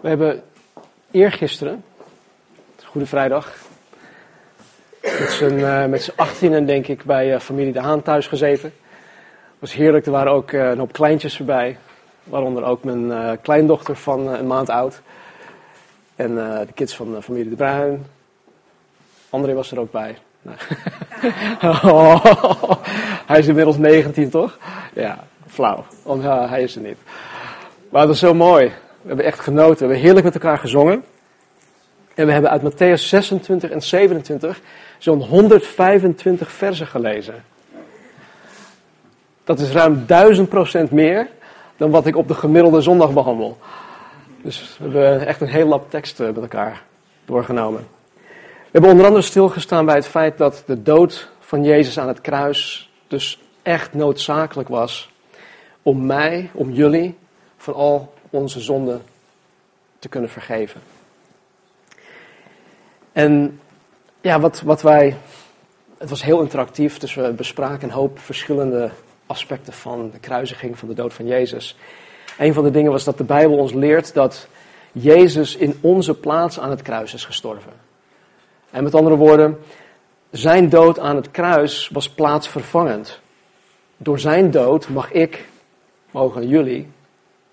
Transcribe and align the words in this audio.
We 0.00 0.08
hebben 0.08 0.42
eergisteren, 1.10 1.84
Goede 2.84 3.06
Vrijdag, 3.06 3.54
met 5.02 6.02
z'n 6.02 6.12
uh, 6.12 6.16
achttienen 6.16 6.66
denk 6.66 6.86
ik 6.86 7.04
bij 7.04 7.34
uh, 7.34 7.40
familie 7.40 7.72
De 7.72 7.80
Haan 7.80 8.02
thuis 8.02 8.26
gezeten. 8.26 8.72
Het 9.30 9.58
was 9.58 9.72
heerlijk, 9.72 10.06
er 10.06 10.12
waren 10.12 10.32
ook 10.32 10.50
uh, 10.50 10.68
een 10.68 10.78
hoop 10.78 10.92
kleintjes 10.92 11.36
voorbij. 11.36 11.78
Waaronder 12.24 12.64
ook 12.64 12.84
mijn 12.84 13.40
kleindochter 13.40 13.96
van 13.96 14.28
een 14.28 14.46
maand 14.46 14.68
oud. 14.68 15.00
En 16.16 16.34
de 16.34 16.72
kids 16.74 16.96
van 16.96 17.22
familie 17.22 17.48
De 17.48 17.56
Bruin. 17.56 18.06
André 19.30 19.54
was 19.54 19.70
er 19.70 19.80
ook 19.80 19.92
bij. 19.92 20.18
oh, 21.62 22.24
hij 23.26 23.38
is 23.38 23.46
inmiddels 23.46 23.76
19 23.76 24.30
toch? 24.30 24.58
Ja, 24.94 25.24
flauw, 25.46 25.84
want 26.02 26.22
hij 26.22 26.62
is 26.62 26.76
er 26.76 26.82
niet. 26.82 26.98
Maar 27.90 28.00
het 28.00 28.10
was 28.10 28.18
zo 28.18 28.34
mooi. 28.34 28.72
We 29.06 29.12
hebben 29.12 29.32
echt 29.32 29.40
genoten. 29.40 29.76
We 29.76 29.84
hebben 29.84 29.98
heerlijk 29.98 30.24
met 30.24 30.34
elkaar 30.34 30.58
gezongen. 30.58 31.04
En 32.14 32.26
we 32.26 32.32
hebben 32.32 32.50
uit 32.50 32.62
Matthäus 32.62 33.02
26 33.02 33.70
en 33.70 33.82
27 33.82 34.60
zo'n 34.98 35.22
125 35.22 36.52
versen 36.52 36.86
gelezen. 36.86 37.44
Dat 39.44 39.60
is 39.60 39.70
ruim 39.70 40.06
1000 40.06 40.48
procent 40.48 40.90
meer 40.90 41.28
dan 41.76 41.90
wat 41.90 42.06
ik 42.06 42.16
op 42.16 42.28
de 42.28 42.34
gemiddelde 42.34 42.80
zondag 42.80 43.12
behandel. 43.12 43.58
Dus 44.42 44.76
we 44.78 44.98
hebben 44.98 45.26
echt 45.26 45.40
een 45.40 45.48
heel 45.48 45.66
lap 45.66 45.90
tekst 45.90 46.18
met 46.18 46.36
elkaar 46.36 46.82
doorgenomen. 47.24 47.86
We 48.40 48.72
hebben 48.72 48.90
onder 48.90 49.06
andere 49.06 49.24
stilgestaan 49.24 49.84
bij 49.86 49.94
het 49.94 50.06
feit 50.06 50.38
dat 50.38 50.62
de 50.66 50.82
dood 50.82 51.30
van 51.40 51.64
Jezus 51.64 51.98
aan 51.98 52.08
het 52.08 52.20
kruis 52.20 52.90
dus 53.06 53.40
echt 53.62 53.94
noodzakelijk 53.94 54.68
was 54.68 55.10
om 55.82 56.06
mij, 56.06 56.50
om 56.52 56.70
jullie, 56.70 57.18
van 57.56 57.74
al 57.74 58.14
onze 58.36 58.60
zonden 58.60 59.02
te 59.98 60.08
kunnen 60.08 60.30
vergeven. 60.30 60.80
En 63.12 63.60
ja, 64.20 64.40
wat, 64.40 64.60
wat 64.60 64.82
wij. 64.82 65.16
Het 65.98 66.10
was 66.10 66.22
heel 66.22 66.40
interactief, 66.40 66.98
dus 66.98 67.14
we 67.14 67.32
bespraken 67.32 67.88
een 67.88 67.94
hoop 67.94 68.18
verschillende 68.18 68.90
aspecten 69.26 69.72
van 69.72 70.10
de 70.10 70.18
kruisiging, 70.18 70.78
van 70.78 70.88
de 70.88 70.94
dood 70.94 71.14
van 71.14 71.26
Jezus. 71.26 71.76
Een 72.38 72.54
van 72.54 72.64
de 72.64 72.70
dingen 72.70 72.92
was 72.92 73.04
dat 73.04 73.18
de 73.18 73.24
Bijbel 73.24 73.58
ons 73.58 73.72
leert 73.72 74.14
dat 74.14 74.48
Jezus 74.92 75.56
in 75.56 75.78
onze 75.80 76.14
plaats 76.14 76.60
aan 76.60 76.70
het 76.70 76.82
kruis 76.82 77.14
is 77.14 77.24
gestorven. 77.24 77.72
En 78.70 78.82
met 78.82 78.94
andere 78.94 79.16
woorden, 79.16 79.58
zijn 80.30 80.68
dood 80.68 80.98
aan 80.98 81.16
het 81.16 81.30
kruis 81.30 81.88
was 81.92 82.10
plaatsvervangend. 82.10 83.20
Door 83.96 84.18
zijn 84.18 84.50
dood 84.50 84.88
mag 84.88 85.12
ik, 85.12 85.48
mogen 86.10 86.48
jullie, 86.48 86.88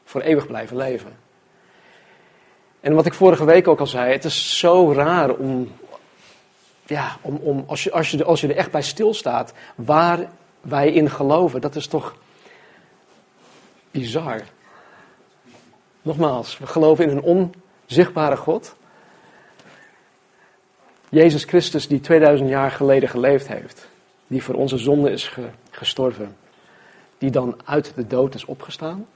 voor 0.04 0.22
eeuwig 0.22 0.48
blijven 0.48 0.78
leven. 0.78 1.18
En 2.80 2.94
wat 2.94 3.06
ik 3.06 3.14
vorige 3.14 3.46
week 3.46 3.68
ook 3.68 3.80
al 3.80 3.88
zei, 3.88 4.12
het 4.12 4.26
is 4.26 4.60
zo 4.60 4.94
raar 4.94 5.30
om, 5.30 5.72
ja, 6.86 7.18
om, 7.22 7.36
om 7.36 7.64
als, 7.68 7.84
je, 7.84 7.92
als, 7.92 8.12
je, 8.12 8.24
als 8.24 8.42
je 8.42 8.48
er 8.48 8.56
echt 8.56 8.72
bij 8.72 8.82
stilstaat, 8.82 9.54
waar 9.76 10.30
wij 10.62 10.92
in 10.92 11.10
geloven, 11.10 11.62
dat 11.62 11.76
is 11.76 11.88
toch 11.88 12.16
bizar. 13.92 14.42
Nogmaals, 16.02 16.58
we 16.58 16.68
geloven 16.68 17.10
in 17.10 17.18
een 17.18 17.52
onzichtbare 17.88 18.38
God. 18.38 18.76
Jezus 21.10 21.44
Christus 21.44 21.88
die 21.88 22.00
2000 22.00 22.50
jaar 22.50 22.72
geleden 22.72 23.10
geleefd 23.10 23.48
heeft. 23.48 23.88
Die 24.28 24.44
voor 24.44 24.56
onze 24.56 24.78
zonde 24.78 25.12
is 25.12 25.38
gestorven. 25.72 26.38
Die 27.18 27.32
dan 27.32 27.62
uit 27.66 27.92
de 27.96 28.08
dood 28.08 28.36
is 28.36 28.46
opgestaan. 28.46 29.08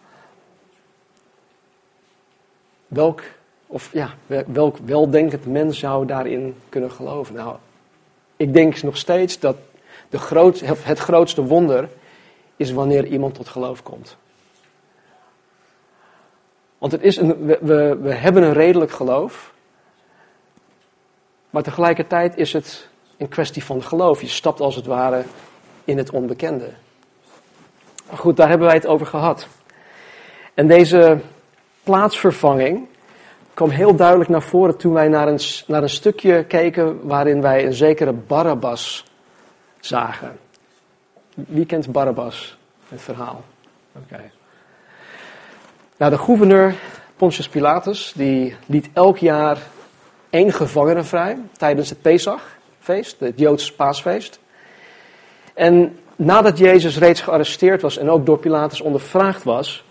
Welk, 2.88 3.22
of 3.68 3.94
ja, 3.94 4.14
welk 4.48 4.78
weldenkend 4.78 5.46
mens 5.46 5.80
zou 5.80 6.06
daarin 6.06 6.56
kunnen 6.70 6.92
geloven? 6.92 7.36
Nou, 7.36 7.56
ik 8.38 8.54
denk 8.54 8.82
nog 8.82 8.98
steeds 8.98 9.40
dat 9.40 9.58
de 10.10 10.18
groot, 10.18 10.60
het 10.60 11.00
grootste 11.00 11.44
wonder 11.44 11.90
is 12.56 12.72
wanneer 12.72 13.06
iemand 13.06 13.36
tot 13.36 13.48
geloof 13.48 13.84
komt. 13.84 14.18
Want 16.78 16.92
het 16.92 17.02
is 17.02 17.18
een, 17.18 17.46
we, 17.46 17.58
we, 17.62 17.98
we 18.02 18.14
hebben 18.14 18.44
een 18.44 18.54
redelijk 18.54 18.92
geloof. 18.92 19.54
Maar 21.50 21.64
tegelijkertijd 21.64 22.38
is 22.38 22.54
het 22.54 22.88
een 23.18 23.30
kwestie 23.30 23.64
van 23.64 23.84
geloof. 23.84 24.22
Je 24.22 24.28
stapt 24.28 24.60
als 24.60 24.76
het 24.76 24.86
ware 24.86 25.24
in 25.84 25.98
het 25.98 26.12
onbekende. 26.12 26.70
goed, 28.14 28.38
daar 28.38 28.50
hebben 28.50 28.68
wij 28.68 28.76
het 28.76 28.88
over 28.88 29.06
gehad. 29.06 29.48
En 30.54 30.68
deze 30.68 31.20
plaatsvervanging 31.88 32.88
kwam 33.54 33.70
heel 33.70 33.96
duidelijk 33.96 34.30
naar 34.30 34.42
voren 34.42 34.78
toen 34.78 34.94
wij 34.94 35.08
naar 35.08 35.28
een, 35.28 35.40
naar 35.68 35.84
een 35.84 35.90
stukje 35.90 36.44
keken 36.44 37.08
waarin 37.08 37.42
wij 37.42 37.66
een 37.66 37.74
zekere 37.74 38.14
Barabbas 38.14 39.06
zagen. 39.80 40.38
Wie 41.34 41.66
kent 41.66 41.92
Barabbas, 41.92 42.58
het 42.90 43.02
verhaal? 43.02 43.44
Oké. 43.92 44.32
Nou, 45.98 46.12
de 46.12 46.18
gouverneur 46.18 46.76
Pontius 47.16 47.50
Pilatus, 47.50 48.14
die 48.16 48.56
liet 48.66 48.90
elk 48.94 49.18
jaar 49.18 49.58
één 50.30 50.54
gevangene 50.54 51.04
vrij 51.04 51.38
tijdens 51.58 51.90
het 51.90 52.02
Pesachfeest, 52.02 53.20
het 53.20 53.40
Joods 53.40 53.74
paasfeest. 53.74 54.40
En 55.54 56.00
nadat 56.16 56.58
Jezus 56.58 56.98
reeds 56.98 57.22
gearresteerd 57.22 57.82
was 57.82 57.98
en 57.98 58.10
ook 58.10 58.26
door 58.26 58.40
Pilatus 58.40 58.82
ondervraagd 58.82 59.44
was, 59.44 59.86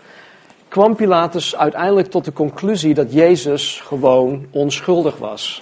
kwam 0.67 0.95
Pilatus 0.95 1.55
uiteindelijk 1.55 2.09
tot 2.09 2.25
de 2.25 2.33
conclusie 2.33 2.93
dat 2.93 3.13
Jezus 3.13 3.81
gewoon 3.85 4.47
onschuldig 4.51 5.17
was. 5.17 5.61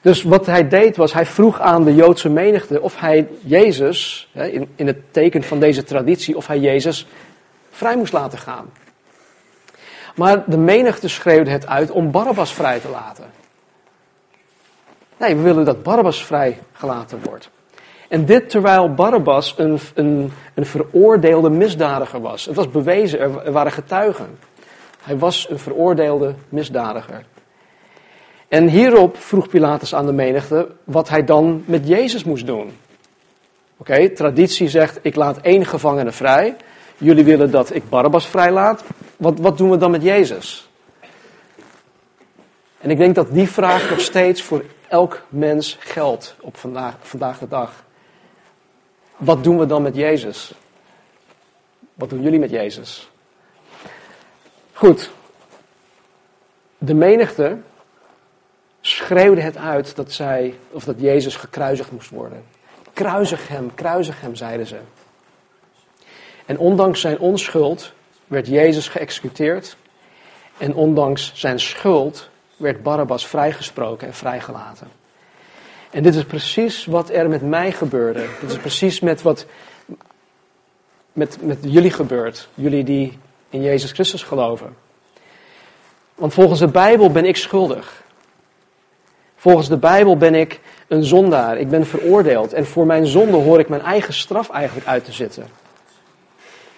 Dus 0.00 0.22
wat 0.22 0.46
hij 0.46 0.68
deed 0.68 0.96
was, 0.96 1.12
hij 1.12 1.26
vroeg 1.26 1.60
aan 1.60 1.84
de 1.84 1.94
Joodse 1.94 2.28
menigte 2.28 2.80
of 2.80 3.00
hij 3.00 3.28
Jezus, 3.40 4.28
in 4.76 4.86
het 4.86 5.12
teken 5.12 5.42
van 5.42 5.60
deze 5.60 5.84
traditie, 5.84 6.36
of 6.36 6.46
hij 6.46 6.58
Jezus 6.58 7.06
vrij 7.70 7.96
moest 7.96 8.12
laten 8.12 8.38
gaan. 8.38 8.72
Maar 10.14 10.42
de 10.46 10.58
menigte 10.58 11.08
schreeuwde 11.08 11.50
het 11.50 11.66
uit 11.66 11.90
om 11.90 12.10
Barabbas 12.10 12.54
vrij 12.54 12.80
te 12.80 12.88
laten. 12.88 13.24
Nee, 15.16 15.36
we 15.36 15.42
willen 15.42 15.64
dat 15.64 15.82
Barabbas 15.82 16.24
vrijgelaten 16.24 17.22
wordt. 17.22 17.50
En 18.12 18.24
dit 18.24 18.50
terwijl 18.50 18.94
Barabbas 18.94 19.54
een, 19.56 19.78
een, 19.94 20.32
een 20.54 20.66
veroordeelde 20.66 21.50
misdadiger 21.50 22.20
was. 22.20 22.44
Het 22.44 22.56
was 22.56 22.70
bewezen, 22.70 23.20
er 23.20 23.52
waren 23.52 23.72
getuigen. 23.72 24.38
Hij 25.02 25.18
was 25.18 25.46
een 25.50 25.58
veroordeelde 25.58 26.34
misdadiger. 26.48 27.24
En 28.48 28.68
hierop 28.68 29.16
vroeg 29.16 29.48
Pilatus 29.48 29.94
aan 29.94 30.06
de 30.06 30.12
menigte 30.12 30.68
wat 30.84 31.08
hij 31.08 31.24
dan 31.24 31.62
met 31.66 31.88
Jezus 31.88 32.24
moest 32.24 32.46
doen. 32.46 32.72
Oké, 33.76 34.08
traditie 34.08 34.68
zegt: 34.68 34.98
ik 35.02 35.14
laat 35.14 35.40
één 35.40 35.66
gevangene 35.66 36.12
vrij. 36.12 36.56
Jullie 36.96 37.24
willen 37.24 37.50
dat 37.50 37.74
ik 37.74 37.88
Barabbas 37.88 38.26
vrijlaat. 38.26 38.84
Wat, 39.16 39.38
wat 39.38 39.58
doen 39.58 39.70
we 39.70 39.76
dan 39.76 39.90
met 39.90 40.02
Jezus? 40.02 40.68
En 42.80 42.90
ik 42.90 42.98
denk 42.98 43.14
dat 43.14 43.32
die 43.32 43.48
vraag 43.48 43.90
nog 43.90 44.00
steeds 44.00 44.42
voor 44.42 44.64
elk 44.88 45.22
mens 45.28 45.76
geldt 45.80 46.36
op 46.40 46.56
vandaag, 46.56 46.94
vandaag 47.00 47.38
de 47.38 47.48
dag. 47.48 47.90
Wat 49.24 49.44
doen 49.44 49.58
we 49.58 49.66
dan 49.66 49.82
met 49.82 49.96
Jezus? 49.96 50.52
Wat 51.94 52.10
doen 52.10 52.22
jullie 52.22 52.38
met 52.38 52.50
Jezus? 52.50 53.10
Goed. 54.72 55.10
De 56.78 56.94
menigte 56.94 57.58
schreeuwde 58.80 59.40
het 59.40 59.56
uit 59.56 59.96
dat 59.96 60.12
zij, 60.12 60.54
of 60.70 60.84
dat 60.84 61.00
Jezus 61.00 61.36
gekruisigd 61.36 61.90
moest 61.90 62.10
worden. 62.10 62.44
Kruisig 62.92 63.48
hem, 63.48 63.74
kruisig 63.74 64.20
hem, 64.20 64.34
zeiden 64.34 64.66
ze. 64.66 64.78
En 66.46 66.58
ondanks 66.58 67.00
zijn 67.00 67.18
onschuld 67.18 67.92
werd 68.26 68.46
Jezus 68.46 68.88
geëxecuteerd. 68.88 69.76
En 70.58 70.74
ondanks 70.74 71.32
zijn 71.34 71.60
schuld 71.60 72.28
werd 72.56 72.82
Barabbas 72.82 73.26
vrijgesproken 73.26 74.06
en 74.06 74.14
vrijgelaten. 74.14 75.01
En 75.92 76.02
dit 76.02 76.14
is 76.14 76.24
precies 76.24 76.84
wat 76.84 77.10
er 77.10 77.28
met 77.28 77.42
mij 77.42 77.72
gebeurde. 77.72 78.26
Dit 78.40 78.50
is 78.50 78.56
precies 78.56 79.00
met 79.00 79.22
wat 79.22 79.46
met, 81.12 81.38
met 81.40 81.58
jullie 81.60 81.90
gebeurt. 81.90 82.48
Jullie 82.54 82.84
die 82.84 83.18
in 83.48 83.62
Jezus 83.62 83.92
Christus 83.92 84.22
geloven. 84.22 84.76
Want 86.14 86.34
volgens 86.34 86.60
de 86.60 86.68
Bijbel 86.68 87.10
ben 87.10 87.24
ik 87.24 87.36
schuldig. 87.36 88.02
Volgens 89.36 89.68
de 89.68 89.76
Bijbel 89.76 90.16
ben 90.16 90.34
ik 90.34 90.60
een 90.88 91.04
zondaar. 91.04 91.58
Ik 91.58 91.68
ben 91.68 91.86
veroordeeld. 91.86 92.52
En 92.52 92.66
voor 92.66 92.86
mijn 92.86 93.06
zonde 93.06 93.36
hoor 93.36 93.58
ik 93.58 93.68
mijn 93.68 93.82
eigen 93.82 94.14
straf 94.14 94.50
eigenlijk 94.50 94.86
uit 94.86 95.04
te 95.04 95.12
zitten. 95.12 95.46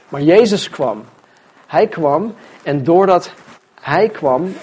Maar 0.09 0.23
Jezus 0.23 0.71
kwam. 0.71 1.05
Hij 1.67 1.87
kwam 1.87 2.35
en 2.63 2.85
doordat 2.85 3.33
Hij 3.81 4.09
kwam 4.09 4.57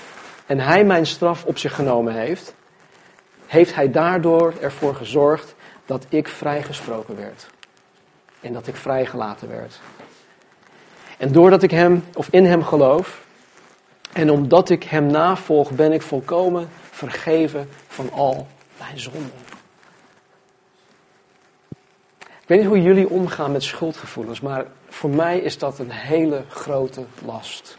en 0.45 0.59
Hij 0.59 0.83
mijn 0.83 1.06
straf 1.06 1.45
op 1.45 1.57
zich 1.57 1.75
genomen 1.75 2.13
heeft, 2.13 2.54
heeft 3.51 3.75
Hij 3.75 3.92
daardoor 3.92 4.53
ervoor 4.62 4.95
gezorgd 4.95 5.56
dat 5.86 6.06
ik 6.09 6.27
vrijgesproken 6.27 7.15
werd. 7.15 7.48
En 8.39 8.53
dat 8.53 8.68
ik 8.68 8.75
vrijgelaten 8.75 9.50
werd. 9.50 9.80
En 11.18 11.31
doordat 11.31 11.63
ik 11.63 11.71
Hem 11.71 12.03
of 12.13 12.27
in 12.30 12.45
Hem 12.45 12.63
geloof, 12.63 13.21
En 14.13 14.31
omdat 14.31 14.69
ik 14.69 14.83
hem 14.83 15.06
navolg, 15.06 15.71
ben 15.71 15.92
ik 15.92 16.01
volkomen 16.01 16.69
vergeven 16.89 17.69
van 17.88 18.12
al 18.12 18.48
mijn 18.80 19.00
zonden. 19.00 19.31
Ik 22.19 22.47
weet 22.47 22.59
niet 22.59 22.68
hoe 22.68 22.81
jullie 22.81 23.09
omgaan 23.09 23.51
met 23.51 23.63
schuldgevoelens, 23.63 24.42
maar 24.42 24.65
voor 24.89 25.09
mij 25.09 25.39
is 25.39 25.57
dat 25.57 25.80
een 25.80 25.92
hele 25.92 26.44
grote 26.50 27.06
last. 27.25 27.77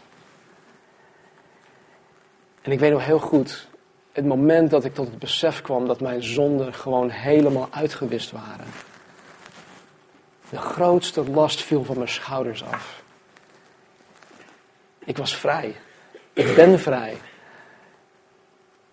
En 2.61 2.71
ik 2.71 2.79
weet 2.79 2.91
nog 2.91 3.05
heel 3.05 3.19
goed, 3.19 3.67
het 4.13 4.25
moment 4.25 4.69
dat 4.69 4.85
ik 4.85 4.93
tot 4.93 5.07
het 5.07 5.19
besef 5.19 5.61
kwam 5.61 5.87
dat 5.87 6.01
mijn 6.01 6.23
zonden 6.23 6.73
gewoon 6.73 7.09
helemaal 7.09 7.67
uitgewist 7.71 8.31
waren. 8.31 8.65
De 10.49 10.57
grootste 10.57 11.29
last 11.29 11.61
viel 11.61 11.83
van 11.83 11.95
mijn 11.97 12.09
schouders 12.09 12.63
af. 12.63 13.01
Ik 14.99 15.17
was 15.17 15.35
vrij. 15.35 15.75
Ik 16.33 16.55
ben 16.55 16.79
vrij. 16.79 17.17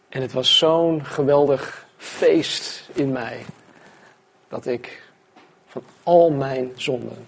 En 0.09 0.23
het 0.23 0.33
was 0.33 0.59
zo'n 0.59 1.05
geweldig 1.05 1.87
feest 1.97 2.89
in 2.93 3.13
mij. 3.13 3.45
Dat 4.49 4.67
ik 4.67 5.03
van 5.67 5.83
al 6.03 6.31
mijn 6.31 6.73
zonden 6.75 7.27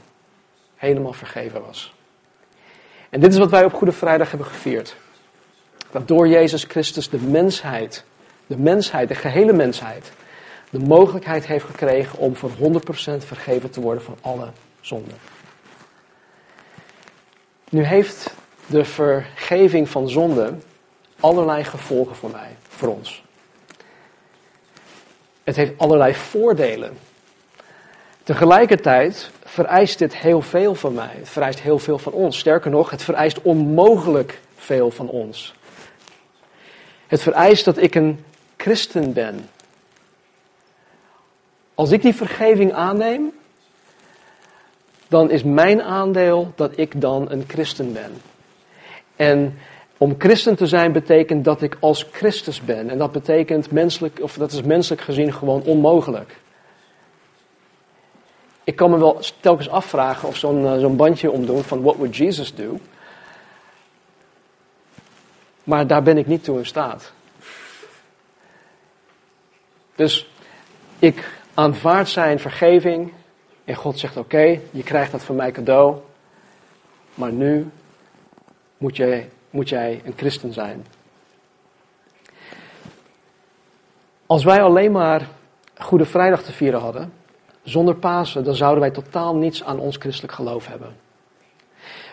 helemaal 0.77 1.13
vergeven 1.13 1.63
was. 1.63 1.95
En 3.11 3.21
dit 3.21 3.33
is 3.33 3.39
wat 3.39 3.51
wij 3.51 3.65
op 3.65 3.73
Goede 3.73 3.93
Vrijdag 3.93 4.29
hebben 4.29 4.49
gevierd. 4.49 4.97
Dat 5.93 6.09
door 6.09 6.29
Jezus 6.29 6.65
Christus 6.65 7.11
de 7.11 7.19
mensheid, 7.19 8.05
de 8.47 8.57
mensheid, 8.59 9.09
de 9.09 9.15
gehele 9.15 9.53
mensheid, 9.53 10.13
de 10.71 10.79
mogelijkheid 10.79 11.47
heeft 11.47 11.65
gekregen 11.65 12.19
om 12.19 12.37
voor 12.37 12.51
100% 12.51 12.55
vergeven 13.19 13.71
te 13.71 13.81
worden 13.81 14.03
van 14.03 14.17
alle 14.21 14.49
zonden. 14.81 15.17
Nu 17.71 17.83
heeft 17.83 18.35
de 18.67 18.85
vergeving 18.85 19.89
van 19.89 20.09
zonde 20.09 20.55
allerlei 21.21 21.65
gevolgen 21.65 22.17
voor 22.17 22.31
mij, 22.31 22.57
voor 22.69 22.89
ons. 22.89 23.23
Het 25.45 25.57
heeft 25.57 25.73
allerlei 25.77 26.15
voordelen. 26.15 26.99
Tegelijkertijd 28.23 29.31
vereist 29.45 29.99
dit 29.99 30.17
heel 30.17 30.43
veel 30.43 30.75
van 30.75 30.95
mij. 30.95 31.15
Het 31.15 31.29
vereist 31.29 31.61
heel 31.61 31.79
veel 31.79 31.99
van 31.99 32.13
ons. 32.13 32.39
Sterker 32.39 32.71
nog, 32.71 32.91
het 32.91 33.03
vereist 33.03 33.43
onmogelijk 33.43 34.41
veel 34.57 34.91
van 34.91 35.09
ons. 35.09 35.55
Het 37.13 37.23
vereist 37.23 37.65
dat 37.65 37.77
ik 37.77 37.95
een 37.95 38.25
christen 38.57 39.13
ben. 39.13 39.49
Als 41.75 41.91
ik 41.91 42.03
die 42.03 42.15
vergeving 42.15 42.73
aanneem, 42.73 43.33
dan 45.09 45.31
is 45.31 45.43
mijn 45.43 45.83
aandeel 45.83 46.53
dat 46.55 46.79
ik 46.79 47.01
dan 47.01 47.31
een 47.31 47.45
christen 47.47 47.93
ben. 47.93 48.13
En 49.17 49.59
om 49.99 50.15
christen 50.19 50.57
te 50.57 50.67
zijn 50.67 50.93
betekent 50.93 51.45
dat 51.45 51.63
ik 51.63 51.77
als 51.81 52.07
Christus 52.13 52.61
ben. 52.61 52.91
En 52.91 52.99
dat 52.99 53.13
betekent 53.13 53.71
menselijk, 53.71 54.19
of 54.23 54.35
dat 54.35 54.53
is 54.53 54.63
menselijk 54.63 55.03
gezien 55.03 55.33
gewoon 55.33 55.63
onmogelijk. 55.63 56.41
Ik 58.65 58.77
kan 58.77 58.91
me 58.91 58.99
wel 58.99 59.21
telkens 59.41 59.69
afvragen 59.69 60.29
of 60.29 60.37
zo'n 60.37 60.67
eh, 60.67 60.79
zo'n 60.79 60.97
bandje 60.97 61.31
omdoen 61.31 61.63
van 61.63 61.83
what 61.83 61.97
would 61.97 62.17
Jesus 62.17 62.55
do? 62.55 62.79
Maar 65.65 65.87
daar 65.87 66.03
ben 66.03 66.19
ik 66.19 66.27
niet 66.27 66.45
toe 66.45 66.59
in 66.59 66.67
staat. 66.67 67.13
Dus 69.95 70.31
ik 70.99 71.41
aanvaard 71.55 72.09
zijn 72.09 72.39
vergeving. 72.39 73.13
En 73.65 73.75
God 73.75 73.99
zegt: 73.99 74.17
Oké, 74.17 74.61
je 74.71 74.83
krijgt 74.83 75.13
dat 75.13 75.23
van 75.23 75.37
mij 75.37 75.53
cadeau. 75.53 75.97
Maar 77.15 77.33
nu 77.33 77.71
moet 78.79 78.97
jij, 78.97 79.31
moet 79.51 79.69
jij 79.69 80.01
een 80.05 80.15
christen 80.17 80.53
zijn. 80.53 80.87
Als 84.27 84.45
wij 84.45 84.63
alleen 84.63 84.93
maar 84.93 85.29
Goede 85.79 86.05
Vrijdag 86.05 86.43
te 86.43 86.53
vieren 86.53 86.81
hadden, 86.81 87.13
zonder 87.63 87.95
Pasen, 87.95 88.45
dan 88.45 88.55
zouden 88.55 88.81
wij 88.81 88.91
totaal 88.91 89.37
niets 89.37 89.65
aan 89.65 89.79
ons 89.79 89.97
christelijk 89.97 90.33
geloof 90.33 90.67
hebben. 90.67 90.97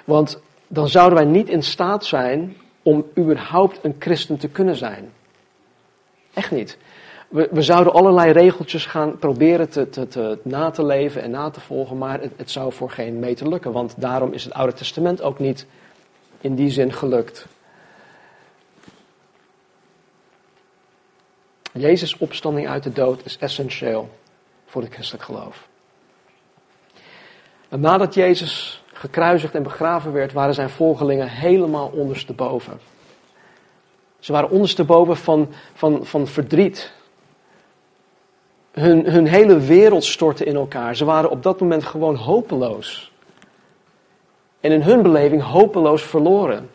Want 0.06 0.40
dan 0.68 0.90
zouden 0.90 1.18
wij 1.18 1.28
niet 1.28 1.50
in 1.50 1.64
staat 1.64 2.06
zijn 2.06 2.58
om 2.84 3.06
überhaupt 3.18 3.80
een 3.82 3.96
christen 4.00 4.38
te 4.38 4.48
kunnen 4.48 4.76
zijn. 4.76 5.12
Echt 6.34 6.52
niet. 6.52 6.78
We, 7.30 7.62
zouden 7.62 7.94
allerlei 7.94 8.32
regeltjes 8.32 8.86
gaan 8.86 9.18
proberen 9.18 9.70
te, 9.70 9.90
te, 9.90 10.40
na 10.44 10.70
te 10.72 10.86
leven 10.86 11.22
en 11.22 11.32
na 11.32 11.50
te 11.50 11.60
volgen, 11.60 11.98
maar 11.98 12.22
het, 12.22 12.52
zou 12.52 12.74
voor 12.74 12.92
geen 12.92 13.20
meter 13.20 13.50
lukken. 13.50 13.72
Want 13.72 13.94
daarom 13.98 14.34
is 14.34 14.44
het 14.44 14.54
Oude 14.54 14.74
Testament 14.74 15.22
ook 15.22 15.40
niet 15.40 15.66
in 16.42 16.56
die 16.56 16.70
zin 16.70 16.94
gelukt. 16.94 17.48
Jezus' 21.72 22.18
opstanding 22.18 22.68
uit 22.68 22.84
de 22.84 22.92
dood 22.92 23.26
is 23.26 23.38
essentieel 23.38 24.10
voor 24.66 24.82
het 24.82 24.94
christelijk 24.94 25.24
geloof. 25.24 25.68
Nadat 27.70 28.14
Jezus 28.14 28.84
gekruisigd 29.00 29.56
en 29.56 29.64
begraven 29.64 30.12
werd, 30.12 30.34
waren 30.34 30.54
zijn 30.54 30.70
volgelingen 30.70 31.30
helemaal 31.30 31.88
ondersteboven. 31.88 32.80
Ze 34.20 34.32
waren 34.32 34.50
ondersteboven 34.50 35.18
van, 35.18 35.54
van, 35.74 36.06
van 36.06 36.28
verdriet. 36.28 36.92
Hun, 38.72 39.06
hun 39.06 39.28
hele 39.28 39.60
wereld 39.60 40.04
stortte 40.04 40.44
in 40.44 40.56
elkaar. 40.56 40.96
Ze 40.96 41.06
waren 41.06 41.30
op 41.30 41.44
dat 41.44 41.60
moment 41.60 41.84
gewoon 41.84 42.16
hopeloos. 42.16 43.12
En 44.60 44.72
in 44.72 44.82
hun 44.82 45.02
beleving 45.02 45.42
hopeloos 45.42 46.04
verloren. 46.04 46.70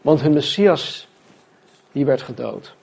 Want 0.00 0.20
hun 0.20 0.32
Messias, 0.32 1.08
die 1.92 2.04
werd 2.04 2.22
gedood. 2.22 2.74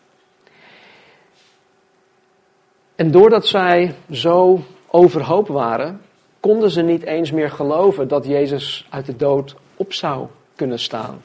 En 2.96 3.12
doordat 3.12 3.48
zij 3.48 3.96
zo 4.12 4.60
overhoop 4.88 5.48
waren, 5.48 6.02
konden 6.48 6.72
ze 6.72 6.82
niet 6.82 7.04
eens 7.04 7.32
meer 7.32 7.50
geloven 7.50 8.08
dat 8.08 8.26
Jezus 8.26 8.88
uit 8.90 9.06
de 9.06 9.16
dood 9.16 9.56
op 9.76 9.94
zou 9.94 10.28
kunnen 10.56 10.80
staan. 10.80 11.22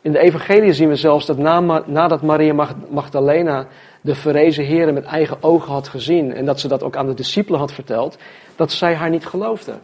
In 0.00 0.12
de 0.12 0.18
evangelie 0.18 0.72
zien 0.72 0.88
we 0.88 0.96
zelfs 0.96 1.26
dat 1.26 1.38
nadat 1.86 2.22
Maria 2.22 2.74
Magdalena 2.88 3.66
de 4.00 4.14
verrezen 4.14 4.64
heren 4.64 4.94
met 4.94 5.04
eigen 5.04 5.42
ogen 5.42 5.72
had 5.72 5.88
gezien 5.88 6.34
en 6.34 6.44
dat 6.44 6.60
ze 6.60 6.68
dat 6.68 6.82
ook 6.82 6.96
aan 6.96 7.06
de 7.06 7.14
discipelen 7.14 7.60
had 7.60 7.72
verteld, 7.72 8.18
dat 8.56 8.72
zij 8.72 8.94
haar 8.94 9.10
niet 9.10 9.26
geloofden. 9.26 9.80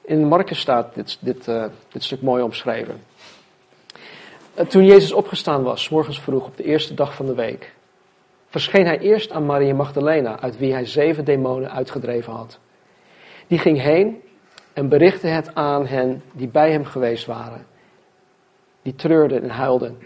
In 0.00 0.28
Marcus 0.28 0.60
staat 0.60 0.94
dit, 0.94 1.18
dit, 1.20 1.46
uh, 1.48 1.64
dit 1.92 2.04
stuk 2.04 2.22
mooi 2.22 2.42
omschreven. 2.42 3.02
Eh, 4.54 4.66
toen 4.66 4.84
Jezus 4.84 5.12
opgestaan 5.12 5.62
was, 5.62 5.88
morgens 5.88 6.20
vroeg 6.20 6.46
op 6.46 6.56
de 6.56 6.64
eerste 6.64 6.94
dag 6.94 7.14
van 7.14 7.26
de 7.26 7.34
week, 7.34 7.72
verscheen 8.52 8.86
hij 8.86 8.98
eerst 8.98 9.30
aan 9.30 9.46
Maria 9.46 9.74
Magdalena, 9.74 10.40
uit 10.40 10.58
wie 10.58 10.72
hij 10.72 10.86
zeven 10.86 11.24
demonen 11.24 11.70
uitgedreven 11.70 12.32
had. 12.32 12.58
Die 13.46 13.58
ging 13.58 13.80
heen 13.80 14.22
en 14.72 14.88
berichtte 14.88 15.26
het 15.26 15.54
aan 15.54 15.86
hen 15.86 16.22
die 16.32 16.48
bij 16.48 16.70
hem 16.70 16.84
geweest 16.84 17.26
waren. 17.26 17.66
Die 18.82 18.94
treurden 18.94 19.42
en 19.42 19.50
huilden. 19.50 19.98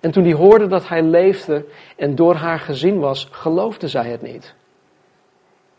En 0.00 0.10
toen 0.10 0.22
die 0.22 0.34
hoorden 0.34 0.68
dat 0.68 0.88
hij 0.88 1.02
leefde 1.02 1.66
en 1.96 2.14
door 2.14 2.34
haar 2.34 2.58
gezien 2.58 2.98
was, 2.98 3.28
geloofde 3.30 3.88
zij 3.88 4.10
het 4.10 4.22
niet. 4.22 4.54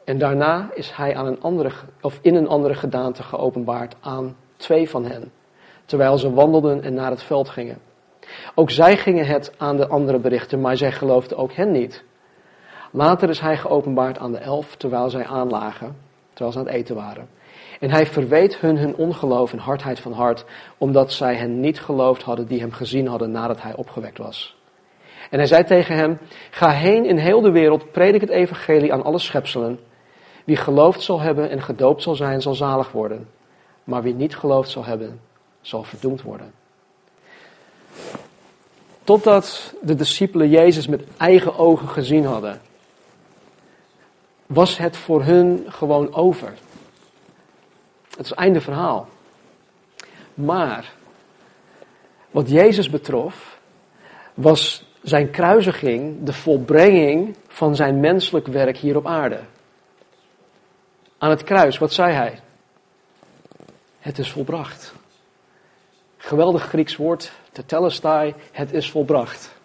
En 0.04 0.18
daarna 0.18 0.70
is 0.74 0.92
hij 0.92 1.16
aan 1.16 1.26
een 1.26 1.42
andere, 1.42 1.72
of 2.02 2.20
in 2.22 2.36
een 2.36 2.48
andere 2.48 2.74
gedaante 2.74 3.24
geopenbaard 3.24 3.96
aan 4.00 4.36
twee 4.58 4.90
van 4.90 5.06
hen, 5.06 5.32
terwijl 5.86 6.18
ze 6.18 6.34
wandelden 6.34 6.84
en 6.84 6.94
naar 6.94 7.12
het 7.12 7.24
veld 7.24 7.50
gingen. 7.50 7.78
Ook 8.56 8.70
zij 8.70 8.98
gingen 8.98 9.26
het 9.26 9.54
aan 9.58 9.78
de 9.78 9.88
andere 9.88 10.20
berichten, 10.20 10.62
maar 10.62 10.78
zij 10.78 10.92
geloofden 10.92 11.38
ook 11.38 11.54
hen 11.54 11.72
niet. 11.72 12.04
Later 12.92 13.30
is 13.30 13.40
hij 13.40 13.58
geopenbaard 13.58 14.18
aan 14.18 14.32
de 14.32 14.38
elf, 14.38 14.76
terwijl 14.76 15.10
zij 15.10 15.26
aanlagen, 15.26 15.96
terwijl 16.30 16.52
ze 16.52 16.60
aan 16.60 16.66
het 16.66 16.74
eten 16.74 16.96
waren. 16.96 17.30
En 17.80 17.92
hij 17.92 18.06
verweet 18.06 18.58
hun 18.58 18.78
hun 18.78 18.96
ongeloof 18.96 19.52
en 19.52 19.58
hardheid 19.58 20.00
van 20.00 20.12
hart, 20.12 20.46
omdat 20.78 21.12
zij 21.12 21.36
hen 21.36 21.60
niet 21.60 21.80
geloofd 21.80 22.22
hadden 22.22 22.48
die 22.48 22.60
hem 22.60 22.72
gezien 22.72 23.08
hadden 23.08 23.32
nadat 23.32 23.62
hij 23.62 23.76
opgewekt 23.76 24.18
was. 24.18 24.60
En 25.30 25.38
hij 25.38 25.48
zei 25.48 25.64
tegen 25.64 25.96
hem, 25.96 26.20
ga 26.50 26.70
heen 26.70 27.06
in 27.06 27.18
heel 27.18 27.42
de 27.42 27.52
wereld, 27.52 27.92
predik 27.92 28.22
het 28.22 28.30
evangelie 28.30 28.94
aan 28.94 29.04
alle 29.04 29.20
schepselen. 29.20 29.80
Wie 30.46 30.56
geloofd 30.56 31.02
zal 31.02 31.20
hebben 31.20 31.50
en 31.50 31.62
gedoopt 31.62 32.02
zal 32.02 32.16
zijn, 32.16 32.42
zal 32.42 32.54
zalig 32.54 32.92
worden. 32.92 33.30
Maar 33.84 34.04
wie 34.04 34.14
niet 34.14 34.36
geloofd 34.36 34.70
zal 34.70 34.86
hebben, 34.86 35.20
zal 35.62 35.84
verdoemd 35.84 36.22
worden. 36.22 36.54
Totdat 39.04 39.74
de 39.82 39.96
discipelen 39.96 40.50
Jezus 40.50 40.88
met 40.88 41.04
eigen 41.18 41.58
ogen 41.58 41.88
gezien 41.88 42.26
hadden, 42.26 42.62
was 44.46 44.78
het 44.78 44.98
voor 44.98 45.24
hun 45.24 45.66
gewoon 45.68 46.14
over. 46.14 46.54
Het 48.18 48.26
is 48.26 48.32
einde 48.32 48.62
verhaal. 48.62 49.08
Maar 50.34 50.94
wat 52.32 52.50
Jezus 52.50 52.90
betrof, 52.90 53.60
was 54.34 54.86
zijn 55.02 55.30
kruisiging 55.30 56.24
de 56.24 56.34
volbrenging 56.34 57.36
van 57.48 57.76
zijn 57.76 58.00
menselijk 58.00 58.48
werk 58.48 58.78
hier 58.78 58.98
op 58.98 59.08
aarde. 59.08 59.40
Aan 61.18 61.30
het 61.30 61.44
kruis, 61.44 61.78
wat 61.78 61.94
zei 61.94 62.14
hij? 62.14 62.40
Het 64.00 64.20
is 64.20 64.32
volbracht. 64.32 64.94
Geweldig 66.18 66.64
Grieks 66.64 66.96
woord, 66.96 67.32
tetelestai, 67.52 68.34
het 68.52 68.74
is 68.74 68.92
volbracht. 68.92 69.56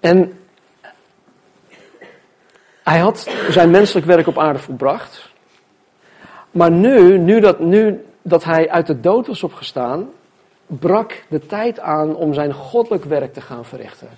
En 0.00 0.38
hij 2.82 2.98
had 2.98 3.30
zijn 3.50 3.70
menselijk 3.70 4.06
werk 4.06 4.26
op 4.26 4.38
aarde 4.38 4.58
volbracht. 4.58 5.30
Maar 6.50 6.70
nu, 6.70 7.18
nu 7.18 7.40
dat, 7.40 7.60
nu 7.60 8.04
dat 8.22 8.44
hij 8.44 8.70
uit 8.70 8.86
de 8.86 9.00
dood 9.00 9.26
was 9.26 9.42
opgestaan, 9.42 10.10
brak 10.66 11.24
de 11.28 11.46
tijd 11.46 11.80
aan 11.80 12.16
om 12.16 12.34
zijn 12.34 12.52
goddelijk 12.52 13.04
werk 13.04 13.32
te 13.32 13.40
gaan 13.40 13.64
verrichten. 13.64 14.08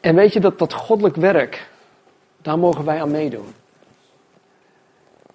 En 0.00 0.14
weet 0.14 0.32
je 0.32 0.40
dat 0.40 0.58
dat 0.58 0.72
goddelijk 0.72 1.16
werk, 1.16 1.68
daar 2.42 2.58
mogen 2.58 2.84
wij 2.84 3.00
aan 3.00 3.10
meedoen. 3.10 3.54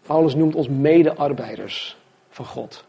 Paulus 0.01 0.35
noemt 0.35 0.55
ons 0.55 0.67
medearbeiders 0.67 1.97
van 2.29 2.45
God. 2.45 2.83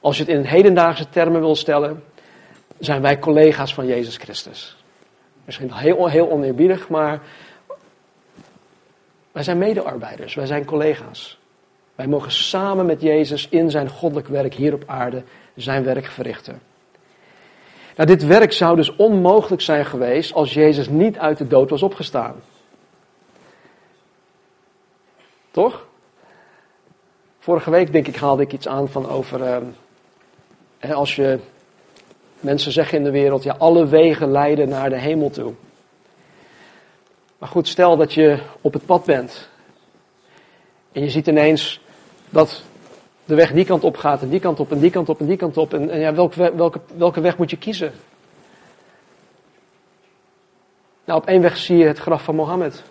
Als 0.00 0.16
je 0.16 0.22
het 0.22 0.32
in 0.32 0.42
hedendaagse 0.42 1.08
termen 1.08 1.40
wil 1.40 1.56
stellen, 1.56 2.04
zijn 2.78 3.02
wij 3.02 3.18
collega's 3.18 3.74
van 3.74 3.86
Jezus 3.86 4.16
Christus. 4.16 4.76
Misschien 5.44 5.72
heel, 5.72 6.06
heel 6.06 6.30
oneerbiedig, 6.30 6.88
maar 6.88 7.20
wij 9.32 9.42
zijn 9.42 9.58
medearbeiders, 9.58 10.34
wij 10.34 10.46
zijn 10.46 10.64
collega's. 10.64 11.38
Wij 11.94 12.06
mogen 12.06 12.32
samen 12.32 12.86
met 12.86 13.00
Jezus 13.00 13.48
in 13.48 13.70
zijn 13.70 13.88
goddelijk 13.88 14.28
werk 14.28 14.54
hier 14.54 14.74
op 14.74 14.82
aarde 14.86 15.22
zijn 15.54 15.84
werk 15.84 16.06
verrichten. 16.06 16.60
Nou, 17.96 18.08
dit 18.08 18.26
werk 18.26 18.52
zou 18.52 18.76
dus 18.76 18.96
onmogelijk 18.96 19.62
zijn 19.62 19.86
geweest 19.86 20.32
als 20.32 20.54
Jezus 20.54 20.88
niet 20.88 21.18
uit 21.18 21.38
de 21.38 21.46
dood 21.46 21.70
was 21.70 21.82
opgestaan. 21.82 22.34
Toch? 25.50 25.86
Vorige 27.38 27.70
week, 27.70 27.92
denk 27.92 28.06
ik, 28.06 28.16
haalde 28.16 28.42
ik 28.42 28.52
iets 28.52 28.68
aan 28.68 28.88
van 28.88 29.08
over. 29.08 29.40
Uh, 29.40 29.56
als 30.80 31.16
je. 31.16 31.38
Mensen 32.40 32.72
zeggen 32.72 32.98
in 32.98 33.04
de 33.04 33.10
wereld, 33.10 33.42
ja, 33.42 33.54
alle 33.58 33.86
wegen 33.86 34.30
leiden 34.30 34.68
naar 34.68 34.90
de 34.90 34.98
hemel 34.98 35.30
toe. 35.30 35.52
Maar 37.38 37.48
goed, 37.48 37.68
stel 37.68 37.96
dat 37.96 38.14
je 38.14 38.38
op 38.60 38.72
het 38.72 38.86
pad 38.86 39.04
bent. 39.04 39.48
En 40.92 41.02
je 41.02 41.10
ziet 41.10 41.26
ineens 41.26 41.80
dat 42.30 42.62
de 43.24 43.34
weg 43.34 43.52
die 43.52 43.64
kant 43.64 43.84
op 43.84 43.96
gaat 43.96 44.22
en 44.22 44.28
die 44.28 44.40
kant 44.40 44.60
op 44.60 44.70
en 44.70 44.78
die 44.78 44.90
kant 44.90 45.08
op 45.08 45.20
en 45.20 45.26
die 45.26 45.36
kant 45.36 45.56
op. 45.56 45.74
En, 45.74 45.90
en 45.90 46.00
ja, 46.00 46.14
welke, 46.14 46.54
welke, 46.56 46.80
welke 46.96 47.20
weg 47.20 47.36
moet 47.36 47.50
je 47.50 47.56
kiezen? 47.56 47.92
Nou, 51.04 51.20
op 51.20 51.26
één 51.26 51.42
weg 51.42 51.56
zie 51.56 51.76
je 51.76 51.86
het 51.86 51.98
graf 51.98 52.22
van 52.22 52.34
Mohammed. 52.34 52.82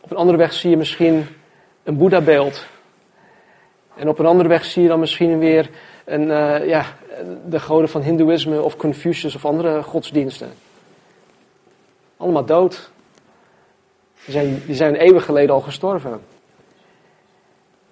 Op 0.00 0.10
een 0.10 0.16
andere 0.16 0.38
weg 0.38 0.52
zie 0.52 0.70
je 0.70 0.76
misschien 0.76 1.26
een 1.82 1.96
Boeddha-beeld. 1.96 2.66
En 3.96 4.08
op 4.08 4.18
een 4.18 4.26
andere 4.26 4.48
weg 4.48 4.64
zie 4.64 4.82
je 4.82 4.88
dan 4.88 5.00
misschien 5.00 5.38
weer 5.38 5.70
een, 6.04 6.22
uh, 6.22 6.66
ja, 6.66 6.84
de 7.46 7.60
goden 7.60 7.88
van 7.88 8.02
Hindoeïsme 8.02 8.62
of 8.62 8.76
Confucius 8.76 9.34
of 9.34 9.44
andere 9.44 9.82
godsdiensten. 9.82 10.50
Allemaal 12.16 12.44
dood. 12.44 12.90
Die 14.24 14.34
zijn, 14.34 14.62
die 14.66 14.74
zijn 14.74 14.94
eeuwen 14.94 15.22
geleden 15.22 15.54
al 15.54 15.60
gestorven. 15.60 16.20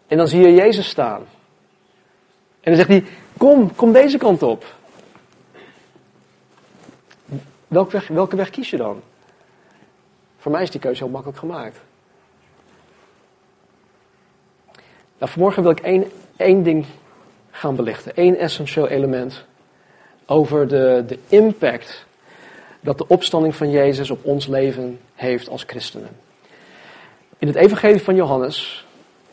En 0.07 0.17
dan 0.17 0.29
zie 0.29 0.41
je 0.41 0.55
Jezus 0.55 0.89
staan. 0.89 1.21
En 2.61 2.73
dan 2.73 2.75
zegt 2.75 2.89
hij: 2.89 3.05
Kom, 3.37 3.75
kom 3.75 3.93
deze 3.93 4.19
kant 4.19 4.43
op. 4.43 4.65
Welke 8.09 8.37
weg 8.37 8.51
kies 8.51 8.71
je 8.71 8.77
dan? 8.77 9.03
Voor 10.39 10.53
mij 10.53 10.63
is 10.63 10.71
die 10.71 10.81
keuze 10.81 11.03
heel 11.03 11.13
makkelijk 11.13 11.39
gemaakt. 11.39 11.81
Nou, 15.19 15.31
vanmorgen 15.33 15.63
wil 15.63 15.73
ik 15.73 15.81
één, 15.81 16.11
één 16.37 16.63
ding 16.63 16.85
gaan 17.51 17.77
belichten. 17.77 18.17
één 18.17 18.39
essentieel 18.39 18.89
element. 18.89 19.45
Over 20.27 20.69
de, 20.69 21.05
de 21.07 21.19
impact 21.29 22.07
dat 22.81 22.99
de 22.99 23.07
opstanding 23.07 23.57
van 23.57 23.71
Jezus 23.71 24.11
op 24.11 24.25
ons 24.25 24.47
leven 24.47 25.01
heeft 25.15 25.49
als 25.49 25.63
christenen. 25.67 26.09
In 27.39 27.47
het 27.47 27.57
Evangelie 27.57 28.03
van 28.03 28.15
Johannes, 28.15 28.87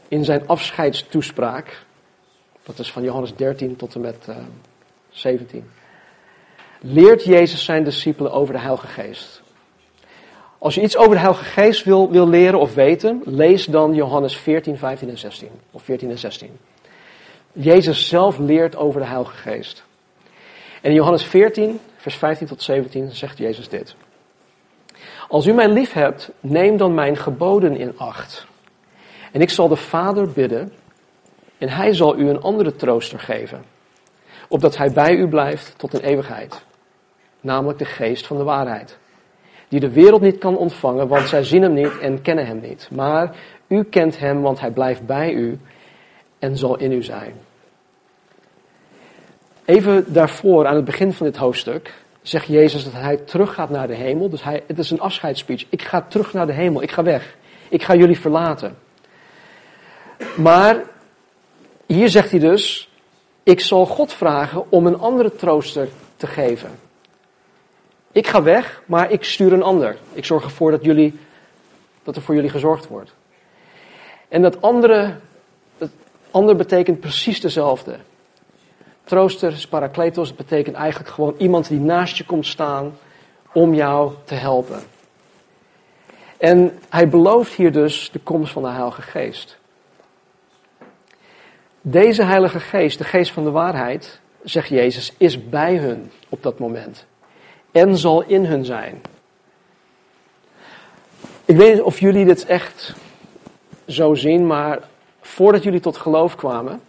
in 0.07 0.25
zijn 0.25 0.47
afscheidstoespraak, 0.47 1.85
dat 2.63 2.79
is 2.79 2.91
van 2.91 3.03
Johannes 3.03 3.35
13 3.35 3.75
tot 3.75 3.95
en 3.95 4.01
met 4.01 4.25
uh, 4.29 4.37
eh, 4.37 4.43
17, 5.09 5.69
leert 6.79 7.23
Jezus 7.23 7.63
zijn 7.63 7.83
discipelen 7.83 8.31
over 8.31 8.53
de 8.53 8.59
Heilige 8.59 8.87
Geest. 8.87 9.41
Als 10.61 10.75
je 10.75 10.81
iets 10.81 10.97
over 10.97 11.11
de 11.11 11.19
Heilige 11.19 11.43
Geest 11.43 11.83
wil, 11.83 12.11
wil 12.11 12.27
leren 12.27 12.59
of 12.59 12.73
weten, 12.73 13.21
lees 13.25 13.65
dan 13.65 13.93
Johannes 13.93 14.37
14, 14.37 14.77
15 14.77 15.09
en 15.09 15.17
16. 15.17 15.49
Of 15.71 15.83
14 15.83 16.09
en 16.09 16.17
16. 16.17 16.57
Jezus 17.51 18.07
zelf 18.07 18.37
leert 18.37 18.75
over 18.75 18.99
de 18.99 19.07
Heilige 19.07 19.35
Geest. 19.35 19.83
En 20.81 20.89
in 20.89 20.95
Johannes 20.95 21.23
14, 21.23 21.79
vers 21.97 22.15
15 22.15 22.47
tot 22.47 22.63
17 22.63 23.11
zegt 23.11 23.37
Jezus 23.37 23.69
dit. 23.69 23.95
Als 25.27 25.45
u 25.45 25.53
mij 25.53 25.67
lief 25.69 25.93
hebt, 25.93 26.31
neem 26.39 26.77
dan 26.77 26.93
mijn 26.93 27.17
geboden 27.17 27.75
in 27.77 27.97
acht. 27.97 28.47
En 29.31 29.41
ik 29.41 29.49
zal 29.49 29.67
de 29.67 29.75
Vader 29.75 30.31
bidden 30.31 30.73
en 31.57 31.69
hij 31.69 31.93
zal 31.93 32.17
u 32.17 32.29
een 32.29 32.41
andere 32.41 32.75
trooster 32.75 33.19
geven. 33.19 33.63
Opdat 34.47 34.77
hij 34.77 34.91
bij 34.91 35.15
u 35.15 35.27
blijft 35.27 35.73
tot 35.77 35.93
een 35.93 36.03
eeuwigheid. 36.03 36.63
Namelijk 37.39 37.79
de 37.79 37.85
geest 37.85 38.27
van 38.27 38.37
de 38.37 38.43
waarheid. 38.43 38.99
Die 39.71 39.79
de 39.79 39.91
wereld 39.91 40.21
niet 40.21 40.37
kan 40.37 40.57
ontvangen, 40.57 41.07
want 41.07 41.27
zij 41.27 41.43
zien 41.43 41.61
hem 41.61 41.73
niet 41.73 41.97
en 41.99 42.21
kennen 42.21 42.45
hem 42.45 42.59
niet. 42.59 42.89
Maar 42.91 43.35
u 43.67 43.83
kent 43.83 44.19
hem, 44.19 44.41
want 44.41 44.59
hij 44.59 44.71
blijft 44.71 45.05
bij 45.05 45.33
u 45.33 45.59
en 46.39 46.57
zal 46.57 46.77
in 46.77 46.91
u 46.91 47.03
zijn. 47.03 47.33
Even 49.65 50.13
daarvoor, 50.13 50.67
aan 50.67 50.75
het 50.75 50.85
begin 50.85 51.13
van 51.13 51.25
dit 51.25 51.37
hoofdstuk, 51.37 51.93
zegt 52.21 52.47
Jezus 52.47 52.83
dat 52.83 52.93
hij 52.93 53.17
teruggaat 53.17 53.69
naar 53.69 53.87
de 53.87 53.95
hemel. 53.95 54.29
Dus 54.29 54.43
hij, 54.43 54.63
het 54.67 54.79
is 54.79 54.91
een 54.91 54.99
afscheidsspeech. 54.99 55.65
Ik 55.69 55.81
ga 55.81 56.01
terug 56.01 56.33
naar 56.33 56.47
de 56.47 56.53
hemel. 56.53 56.81
Ik 56.81 56.91
ga 56.91 57.03
weg. 57.03 57.35
Ik 57.69 57.83
ga 57.83 57.95
jullie 57.95 58.19
verlaten. 58.19 58.77
Maar 60.35 60.83
hier 61.85 62.09
zegt 62.09 62.31
hij 62.31 62.39
dus: 62.39 62.89
Ik 63.43 63.59
zal 63.59 63.85
God 63.85 64.13
vragen 64.13 64.71
om 64.71 64.85
een 64.87 64.99
andere 64.99 65.35
trooster 65.35 65.87
te 66.15 66.27
geven. 66.27 66.69
Ik 68.11 68.27
ga 68.27 68.43
weg, 68.43 68.81
maar 68.85 69.11
ik 69.11 69.23
stuur 69.23 69.53
een 69.53 69.63
ander. 69.63 69.97
Ik 70.13 70.25
zorg 70.25 70.43
ervoor 70.43 70.71
dat, 70.71 70.83
jullie, 70.83 71.19
dat 72.03 72.15
er 72.15 72.21
voor 72.21 72.35
jullie 72.35 72.49
gezorgd 72.49 72.87
wordt. 72.87 73.13
En 74.27 74.41
dat 74.41 74.61
andere, 74.61 75.15
dat 75.77 75.89
ander 76.31 76.55
betekent 76.55 76.99
precies 76.99 77.41
dezelfde. 77.41 77.97
Trooster, 79.03 79.65
parakletos, 79.69 80.35
betekent 80.35 80.75
eigenlijk 80.75 81.09
gewoon 81.09 81.35
iemand 81.37 81.67
die 81.67 81.79
naast 81.79 82.17
je 82.17 82.25
komt 82.25 82.45
staan 82.45 82.97
om 83.53 83.73
jou 83.73 84.13
te 84.23 84.35
helpen. 84.35 84.79
En 86.37 86.79
hij 86.89 87.09
belooft 87.09 87.53
hier 87.53 87.71
dus 87.71 88.11
de 88.11 88.19
komst 88.19 88.51
van 88.51 88.61
de 88.61 88.69
Heilige 88.69 89.01
Geest. 89.01 89.57
Deze 91.81 92.23
Heilige 92.23 92.59
Geest, 92.59 92.97
de 92.97 93.03
Geest 93.03 93.31
van 93.31 93.43
de 93.43 93.51
waarheid, 93.51 94.19
zegt 94.43 94.69
Jezus, 94.69 95.13
is 95.17 95.49
bij 95.49 95.77
hun 95.77 96.11
op 96.29 96.43
dat 96.43 96.59
moment. 96.59 97.05
En 97.71 97.97
zal 97.97 98.23
in 98.23 98.45
hun 98.45 98.65
zijn. 98.65 99.01
Ik 101.45 101.55
weet 101.55 101.73
niet 101.73 101.81
of 101.81 101.99
jullie 101.99 102.25
dit 102.25 102.45
echt 102.45 102.95
zo 103.87 104.13
zien, 104.13 104.47
maar 104.47 104.79
voordat 105.21 105.63
jullie 105.63 105.79
tot 105.79 105.97
geloof 105.97 106.35
kwamen, 106.35 106.81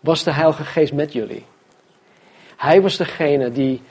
was 0.00 0.24
de 0.24 0.32
Heilige 0.32 0.64
Geest 0.64 0.92
met 0.92 1.12
jullie. 1.12 1.44
Hij 2.56 2.82
was 2.82 2.96
degene 2.96 3.50
die 3.50 3.82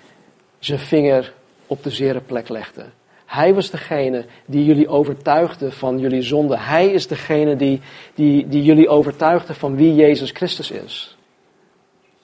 zijn 0.59 0.79
vinger 0.79 1.33
op 1.67 1.83
de 1.83 1.89
zere 1.89 2.19
plek 2.19 2.49
legde. 2.49 2.85
Hij 3.25 3.53
was 3.53 3.69
degene 3.69 4.25
die 4.45 4.65
jullie 4.65 4.87
overtuigde 4.87 5.71
van 5.71 5.99
jullie 5.99 6.21
zonde. 6.21 6.57
Hij 6.57 6.87
is 6.87 7.07
degene 7.07 7.55
die, 7.55 7.81
die, 8.15 8.47
die 8.47 8.63
jullie 8.63 8.89
overtuigde 8.89 9.53
van 9.53 9.75
wie 9.75 9.95
Jezus 9.95 10.31
Christus 10.31 10.71
is. 10.71 11.17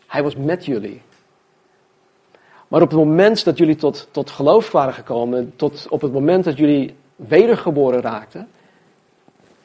Hij 0.07 0.23
was 0.23 0.35
met 0.35 0.65
jullie. 0.65 1.01
Maar 2.67 2.81
op 2.81 2.89
het 2.89 2.99
moment 2.99 3.43
dat 3.43 3.57
jullie 3.57 3.75
tot, 3.75 4.07
tot 4.11 4.29
geloof 4.29 4.71
waren 4.71 4.93
gekomen, 4.93 5.53
tot 5.55 5.87
op 5.89 6.01
het 6.01 6.13
moment 6.13 6.43
dat 6.43 6.57
jullie 6.57 6.95
wedergeboren 7.15 8.01
raakten, 8.01 8.47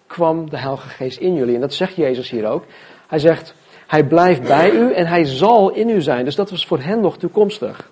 kwam 0.06 0.50
de 0.50 0.59
Heilige 0.59 0.88
Geest 0.88 1.18
in 1.18 1.35
jullie. 1.35 1.54
En 1.54 1.61
dat 1.61 1.75
zegt 1.75 1.97
Jezus 1.97 2.30
hier 2.30 2.47
ook. 2.47 2.64
Hij 3.06 3.18
zegt, 3.18 3.54
hij 3.87 4.04
blijft 4.04 4.42
bij 4.42 4.71
u 4.71 4.92
en 4.92 5.06
hij 5.06 5.25
zal 5.25 5.71
in 5.71 5.88
u 5.88 6.00
zijn. 6.00 6.25
Dus 6.25 6.35
dat 6.35 6.50
was 6.50 6.66
voor 6.66 6.80
hen 6.80 7.00
nog 7.00 7.18
toekomstig. 7.18 7.90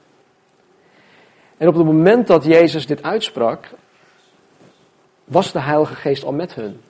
En 1.57 1.69
op 1.69 1.75
het 1.75 1.85
moment 1.85 2.26
dat 2.26 2.45
Jezus 2.45 2.87
dit 2.87 3.02
uitsprak, 3.02 3.69
was 5.25 5.52
de 5.52 5.61
Heilige 5.61 5.95
Geest 5.95 6.25
al 6.25 6.33
met 6.33 6.55
hun. 6.55 6.81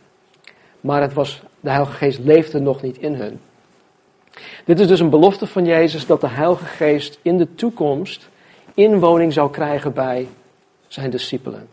Maar 0.80 1.00
het 1.00 1.12
was, 1.12 1.42
de 1.60 1.70
Heilige 1.70 1.92
Geest 1.92 2.18
leefde 2.18 2.60
nog 2.60 2.82
niet 2.82 2.98
in 2.98 3.14
hun. 3.14 3.40
Dit 4.64 4.80
is 4.80 4.86
dus 4.86 5.00
een 5.00 5.10
belofte 5.10 5.46
van 5.46 5.64
Jezus 5.64 6.06
dat 6.06 6.20
de 6.20 6.28
Heilige 6.28 6.64
Geest 6.64 7.18
in 7.22 7.38
de 7.38 7.54
toekomst 7.54 8.28
inwoning 8.74 9.32
zou 9.32 9.50
krijgen 9.50 9.92
bij 9.92 10.28
zijn 10.88 11.10
discipelen. 11.10 11.68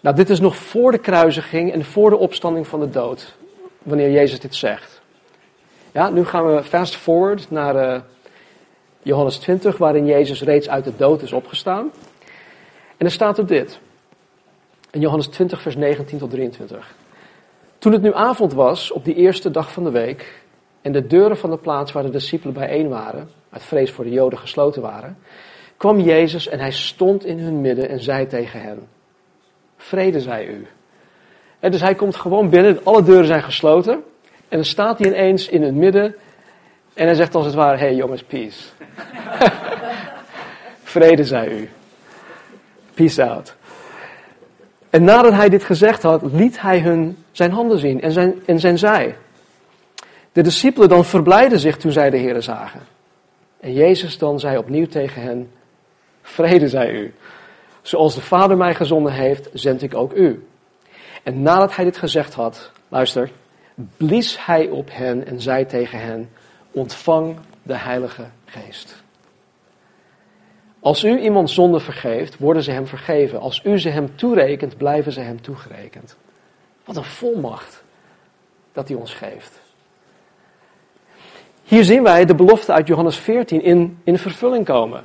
Nou, 0.00 0.16
dit 0.16 0.30
is 0.30 0.40
nog 0.40 0.56
voor 0.56 0.92
de 0.92 0.98
kruisiging 0.98 1.72
en 1.72 1.84
voor 1.84 2.10
de 2.10 2.16
opstanding 2.16 2.66
van 2.66 2.80
de 2.80 2.90
dood, 2.90 3.34
wanneer 3.82 4.10
Jezus 4.10 4.40
dit 4.40 4.54
zegt. 4.54 5.00
Ja, 5.92 6.10
nu 6.10 6.24
gaan 6.24 6.54
we 6.54 6.64
fast 6.64 6.96
forward 6.96 7.50
naar 7.50 7.74
uh, 7.74 8.00
Johannes 9.02 9.36
20, 9.36 9.76
waarin 9.78 10.06
Jezus 10.06 10.42
reeds 10.42 10.68
uit 10.68 10.84
de 10.84 10.96
dood 10.96 11.22
is 11.22 11.32
opgestaan. 11.32 11.90
En 12.96 13.06
er 13.06 13.12
staat 13.12 13.38
er 13.38 13.46
dit. 13.46 13.78
In 14.90 15.00
Johannes 15.00 15.26
20, 15.26 15.62
vers 15.62 15.76
19 15.76 16.18
tot 16.18 16.30
23. 16.30 16.94
Toen 17.78 17.92
het 17.92 18.02
nu 18.02 18.14
avond 18.14 18.52
was, 18.52 18.90
op 18.90 19.04
die 19.04 19.14
eerste 19.14 19.50
dag 19.50 19.72
van 19.72 19.84
de 19.84 19.90
week, 19.90 20.42
en 20.86 20.92
de 20.92 21.06
deuren 21.06 21.36
van 21.36 21.50
de 21.50 21.56
plaats 21.56 21.92
waar 21.92 22.02
de 22.02 22.10
discipelen 22.10 22.54
bijeen 22.54 22.88
waren, 22.88 23.28
uit 23.50 23.62
vrees 23.62 23.90
voor 23.90 24.04
de 24.04 24.10
Joden 24.10 24.38
gesloten 24.38 24.82
waren, 24.82 25.18
kwam 25.76 26.00
Jezus 26.00 26.48
en 26.48 26.58
hij 26.58 26.70
stond 26.70 27.24
in 27.24 27.38
hun 27.38 27.60
midden 27.60 27.88
en 27.88 28.00
zei 28.00 28.26
tegen 28.26 28.60
hen: 28.60 28.88
Vrede 29.76 30.20
zij 30.20 30.46
u. 30.46 30.66
En 31.58 31.70
dus 31.70 31.80
hij 31.80 31.94
komt 31.94 32.16
gewoon 32.16 32.50
binnen, 32.50 32.80
alle 32.84 33.02
deuren 33.02 33.26
zijn 33.26 33.42
gesloten, 33.42 33.92
en 34.48 34.56
dan 34.56 34.64
staat 34.64 34.98
hij 34.98 35.08
ineens 35.08 35.48
in 35.48 35.62
het 35.62 35.74
midden 35.74 36.14
en 36.94 37.06
hij 37.06 37.14
zegt 37.14 37.34
als 37.34 37.46
het 37.46 37.54
ware: 37.54 37.76
Hey 37.76 37.94
jongens, 37.94 38.22
peace. 38.22 38.62
Vrede 40.94 41.24
zij 41.24 41.48
u. 41.48 41.68
Peace 42.94 43.24
out. 43.24 43.54
En 44.90 45.04
nadat 45.04 45.32
hij 45.32 45.48
dit 45.48 45.64
gezegd 45.64 46.02
had, 46.02 46.22
liet 46.32 46.60
hij 46.60 46.80
hun 46.80 47.24
zijn 47.32 47.50
handen 47.50 47.78
zien 47.78 48.00
en 48.00 48.12
zijn, 48.12 48.42
en 48.44 48.60
zijn 48.60 48.78
zij. 48.78 49.16
De 50.36 50.42
discipelen 50.42 50.88
dan 50.88 51.04
verblijden 51.04 51.58
zich 51.58 51.76
toen 51.76 51.92
zij 51.92 52.10
de 52.10 52.16
Heer 52.16 52.42
zagen. 52.42 52.80
En 53.60 53.72
Jezus 53.72 54.18
dan 54.18 54.40
zei 54.40 54.58
opnieuw 54.58 54.86
tegen 54.86 55.22
hen, 55.22 55.50
vrede 56.22 56.68
zij 56.68 56.90
u. 56.90 57.14
Zoals 57.82 58.14
de 58.14 58.20
Vader 58.20 58.56
mij 58.56 58.74
gezonden 58.74 59.12
heeft, 59.12 59.48
zend 59.52 59.82
ik 59.82 59.94
ook 59.94 60.12
u. 60.12 60.46
En 61.22 61.42
nadat 61.42 61.76
hij 61.76 61.84
dit 61.84 61.96
gezegd 61.96 62.34
had, 62.34 62.70
luister, 62.88 63.30
blies 63.96 64.46
hij 64.46 64.68
op 64.68 64.88
hen 64.92 65.26
en 65.26 65.40
zei 65.40 65.66
tegen 65.66 66.00
hen, 66.00 66.30
ontvang 66.70 67.36
de 67.62 67.76
Heilige 67.76 68.26
Geest. 68.44 69.02
Als 70.80 71.04
u 71.04 71.18
iemand 71.18 71.50
zonde 71.50 71.80
vergeeft, 71.80 72.38
worden 72.38 72.62
ze 72.62 72.70
hem 72.70 72.86
vergeven. 72.86 73.40
Als 73.40 73.60
u 73.64 73.78
ze 73.78 73.88
hem 73.88 74.16
toerekent, 74.16 74.76
blijven 74.76 75.12
ze 75.12 75.20
hem 75.20 75.40
toegerekend. 75.40 76.16
Wat 76.84 76.96
een 76.96 77.04
volmacht 77.04 77.84
dat 78.72 78.88
hij 78.88 78.96
ons 78.96 79.14
geeft. 79.14 79.64
Hier 81.66 81.84
zien 81.84 82.02
wij 82.02 82.24
de 82.24 82.34
belofte 82.34 82.72
uit 82.72 82.86
Johannes 82.86 83.16
14 83.16 83.62
in, 83.62 83.98
in 84.04 84.18
vervulling 84.18 84.64
komen. 84.64 85.04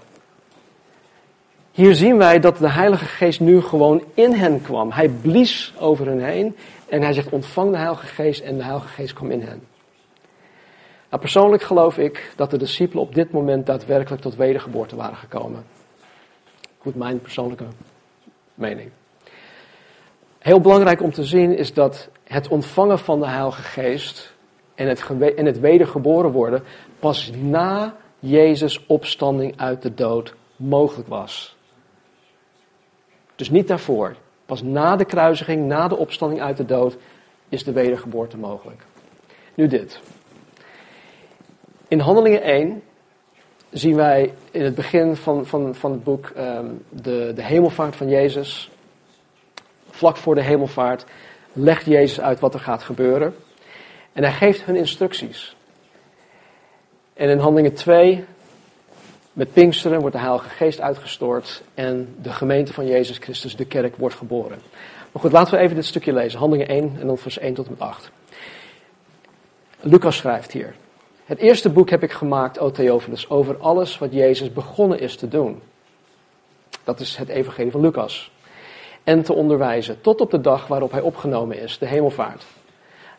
Hier 1.72 1.96
zien 1.96 2.18
wij 2.18 2.40
dat 2.40 2.58
de 2.58 2.70
Heilige 2.70 3.06
Geest 3.06 3.40
nu 3.40 3.62
gewoon 3.62 4.04
in 4.14 4.34
hen 4.34 4.62
kwam. 4.62 4.92
Hij 4.92 5.10
blies 5.10 5.74
over 5.80 6.06
hen 6.06 6.24
heen 6.24 6.56
en 6.90 7.02
hij 7.02 7.14
zegt 7.14 7.30
ontvang 7.30 7.72
de 7.72 7.78
Heilige 7.78 8.06
Geest 8.06 8.42
en 8.42 8.58
de 8.58 8.64
Heilige 8.64 8.88
Geest 8.88 9.14
kwam 9.14 9.32
in 9.32 9.42
hen. 9.42 9.64
Nou, 11.10 11.22
persoonlijk 11.22 11.64
geloof 11.64 11.98
ik 11.98 12.34
dat 12.36 12.52
de 12.52 12.58
discipelen 12.58 13.04
op 13.04 13.16
dit 13.16 13.32
moment 13.32 13.66
daadwerkelijk 13.66 14.22
tot 14.22 14.36
wedergeboorte 14.36 14.96
waren 14.96 15.18
gekomen. 15.18 15.66
Goed, 16.78 16.96
mijn 16.96 17.22
persoonlijke 17.22 17.66
mening. 18.54 18.90
Heel 20.40 20.62
belangrijk 20.62 21.02
om 21.02 21.12
te 21.12 21.24
zien 21.24 21.58
is 21.58 21.74
dat 21.74 22.10
het 22.24 22.48
ontvangen 22.48 23.00
van 23.00 23.20
de 23.20 23.28
Heilige 23.28 23.62
Geest 23.62 24.34
en 24.76 24.88
het, 24.88 25.04
en 25.36 25.46
het 25.46 25.60
wedergeboren 25.60 26.32
worden 26.32 26.64
pas 27.00 27.32
na 27.42 27.96
Jezus' 28.20 28.86
opstanding 28.86 29.54
uit 29.58 29.82
de 29.82 29.94
dood 29.94 30.34
mogelijk 30.56 31.08
was. 31.08 31.56
Dus 33.36 33.50
niet 33.50 33.68
daarvoor. 33.68 34.16
Pas 34.46 34.62
na 34.62 34.96
de 34.96 35.06
kruisiging, 35.06 35.68
na 35.68 35.88
de 35.88 35.98
opstanding 35.98 36.42
uit 36.42 36.58
de 36.58 36.66
dood, 36.66 36.98
is 37.50 37.64
de 37.64 37.72
wedergeboorte 37.72 38.38
mogelijk. 38.38 38.84
Nu 39.54 39.68
dit. 39.68 40.00
In 41.88 42.00
Handelingen 42.00 42.42
1 42.42 42.84
zien 43.70 43.96
wij 43.96 44.34
in 44.52 44.64
het 44.64 44.76
begin 44.76 45.16
van, 45.16 45.46
van, 45.46 45.76
van 45.76 45.92
het 45.92 46.04
boek 46.04 46.32
um, 46.38 46.86
de, 46.90 47.32
de 47.36 47.44
hemelvaart 47.44 47.96
van 47.96 48.10
Jezus. 48.10 48.72
Vlak 49.90 50.18
voor 50.18 50.36
de 50.36 50.44
hemelvaart 50.44 51.06
legt 51.54 51.86
Jezus 51.86 52.22
uit 52.22 52.40
wat 52.40 52.54
er 52.54 52.60
gaat 52.60 52.84
gebeuren. 52.84 53.36
En 54.14 54.24
hij 54.24 54.32
geeft 54.32 54.64
hun 54.64 54.76
instructies. 54.76 55.56
En 57.14 57.30
in 57.30 57.38
Handelingen 57.38 57.74
2, 57.74 58.26
met 59.34 59.54
Pinksteren, 59.54 60.00
wordt 60.00 60.16
de 60.16 60.22
Heilige 60.22 60.50
Geest 60.50 60.82
uitgestort. 60.82 61.62
En 61.74 62.16
de 62.22 62.32
gemeente 62.32 62.74
van 62.74 62.86
Jezus 62.86 63.18
Christus, 63.18 63.56
de 63.56 63.66
kerk, 63.66 63.96
wordt 63.96 64.16
geboren. 64.16 64.62
Maar 65.12 65.22
goed, 65.22 65.32
laten 65.32 65.54
we 65.54 65.60
even 65.60 65.76
dit 65.76 65.86
stukje 65.86 66.14
lezen. 66.14 66.40
Handelingen 66.40 66.70
1 66.70 66.98
en 67.00 67.08
dan 67.08 67.18
vers 67.18 67.38
1 67.38 67.54
tot 67.54 67.66
en 67.66 67.72
met 67.72 67.82
8. 67.82 68.12
Lucas 69.80 70.18
schrijft 70.18 70.52
hier. 70.52 70.76
Het 71.26 71.40
eerste 71.40 71.70
boek 71.70 71.90
heb 71.90 72.04
ik 72.04 72.12
gemaakt, 72.12 72.60
O 72.60 72.72
Theophilus, 72.72 73.30
over 73.30 73.58
alles 73.58 73.98
wat 73.98 74.14
Jezus 74.14 74.54
begonnen 74.54 75.00
is 75.00 75.16
te 75.16 75.28
doen. 75.28 75.62
Dat 76.84 77.00
is 77.00 77.16
het 77.16 77.30
evangelie 77.30 77.72
van 77.72 77.82
Lucas. 77.82 78.32
En 79.04 79.24
te 79.24 79.34
onderwijzen, 79.34 80.02
tot 80.02 80.22
op 80.22 80.32
de 80.32 80.42
dag 80.42 80.68
waarop 80.68 80.92
hij 80.92 81.02
opgenomen 81.02 81.60
is, 81.60 81.78
de 81.78 81.86
hemelvaart. 81.86 82.44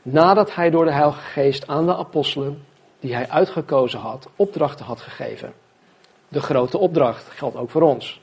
Nadat 0.03 0.55
hij 0.55 0.71
door 0.71 0.85
de 0.85 0.93
Heilige 0.93 1.21
Geest 1.21 1.67
aan 1.67 1.87
de 1.87 1.97
apostelen, 1.97 2.65
die 3.01 3.15
hij 3.15 3.29
uitgekozen 3.29 4.01
had, 4.01 4.29
opdrachten 4.37 4.85
had 4.85 5.01
gegeven. 5.01 5.53
De 6.29 6.41
grote 6.41 6.79
opdracht 6.79 7.29
geldt 7.29 7.57
ook 7.57 7.71
voor 7.71 7.83
ons. 7.83 8.21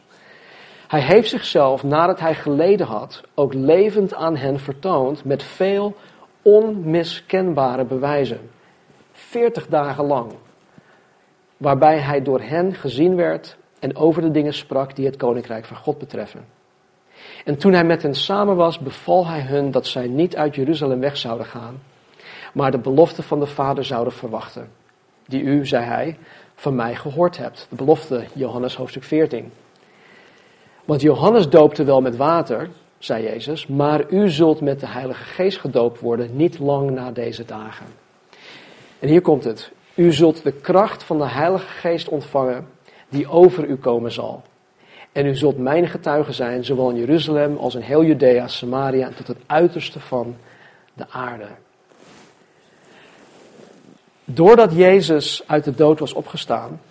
Hij 0.88 1.02
heeft 1.02 1.30
zichzelf, 1.30 1.84
nadat 1.84 2.20
hij 2.20 2.36
geleden 2.36 2.88
had, 2.88 3.22
ook 3.34 3.54
levend 3.54 4.14
aan 4.14 4.36
hen 4.36 4.60
vertoond 4.60 5.24
met 5.24 5.44
veel 5.44 5.96
onmiskenbare 6.42 7.86
bewijzen 7.86 8.50
40 9.12 9.68
dagen 9.68 10.06
lang. 10.06 10.32
Waarbij 11.58 11.98
hij 11.98 12.22
door 12.22 12.42
hen 12.42 12.74
gezien 12.74 13.16
werd 13.16 13.58
en 13.80 13.96
over 13.96 14.22
de 14.22 14.32
dingen 14.32 14.54
sprak 14.54 14.96
die 14.96 15.06
het 15.06 15.18
koninkrijk 15.18 15.66
van 15.66 15.78
God 15.78 15.98
betreffen. 15.98 16.46
En 17.46 17.58
toen 17.58 17.74
hij 17.74 17.84
met 17.84 18.02
hen 18.02 18.16
samen 18.16 18.56
was, 18.56 18.80
beval 18.80 19.28
hij 19.28 19.42
hun 19.42 19.72
dat 19.72 19.88
zij 19.88 20.08
niet 20.08 20.36
uit 20.36 20.56
Jeruzalem 20.56 21.00
weg 21.00 21.18
zouden 21.18 21.46
gaan, 21.46 21.82
maar 22.54 22.72
de 22.72 22.78
belofte 22.78 23.24
van 23.24 23.40
de 23.40 23.46
Vader 23.46 23.86
zouden 23.86 24.14
verwachten. 24.14 24.70
Die 25.28 25.42
u, 25.42 25.66
zei 25.66 25.86
hij, 25.86 26.18
van 26.56 26.76
mij 26.76 26.96
gehoord 26.96 27.38
hebt. 27.38 27.68
De 27.70 27.76
belofte, 27.76 28.24
Johannes 28.34 28.76
hoofdstuk 28.76 29.04
14. 29.04 29.52
Want 30.86 31.02
Johannes 31.02 31.50
doopte 31.50 31.84
wel 31.84 32.02
met 32.02 32.16
water, 32.16 32.70
zei 32.98 33.24
Jezus, 33.24 33.68
maar 33.68 34.10
u 34.10 34.30
zult 34.30 34.62
met 34.62 34.80
de 34.80 34.88
Heilige 34.88 35.24
Geest 35.24 35.60
gedoopt 35.60 36.00
worden 36.00 36.36
niet 36.36 36.60
lang 36.60 36.92
na 36.92 37.12
deze 37.12 37.46
dagen. 37.46 37.86
En 39.00 39.08
hier 39.08 39.22
komt 39.22 39.44
het. 39.44 39.72
U 39.96 40.14
zult 40.14 40.44
de 40.44 40.52
kracht 40.52 41.04
van 41.04 41.18
de 41.18 41.28
Heilige 41.28 41.68
Geest 41.68 42.10
ontvangen 42.10 42.68
die 43.10 43.30
over 43.30 43.66
u 43.66 43.76
komen 43.76 44.12
zal. 44.12 44.44
En 45.20 45.26
u 45.26 45.36
zult 45.36 45.58
mijn 45.58 45.88
getuige 45.88 46.34
zijn, 46.34 46.66
zowel 46.66 46.90
in 46.90 46.96
Jeruzalem 46.96 47.58
als 47.58 47.76
in 47.76 47.82
heel 47.82 48.04
Judea, 48.04 48.48
Samaria 48.48 49.08
en 49.08 49.16
tot 49.16 49.28
het 49.28 49.38
uiterste 49.46 50.00
van 50.00 50.38
de 50.94 51.06
aarde. 51.10 51.48
Doordat 54.26 54.74
Jezus 54.76 55.44
uit 55.48 55.64
de 55.64 55.76
dood 55.76 56.00
was 56.00 56.14
opgestaan, 56.14 56.82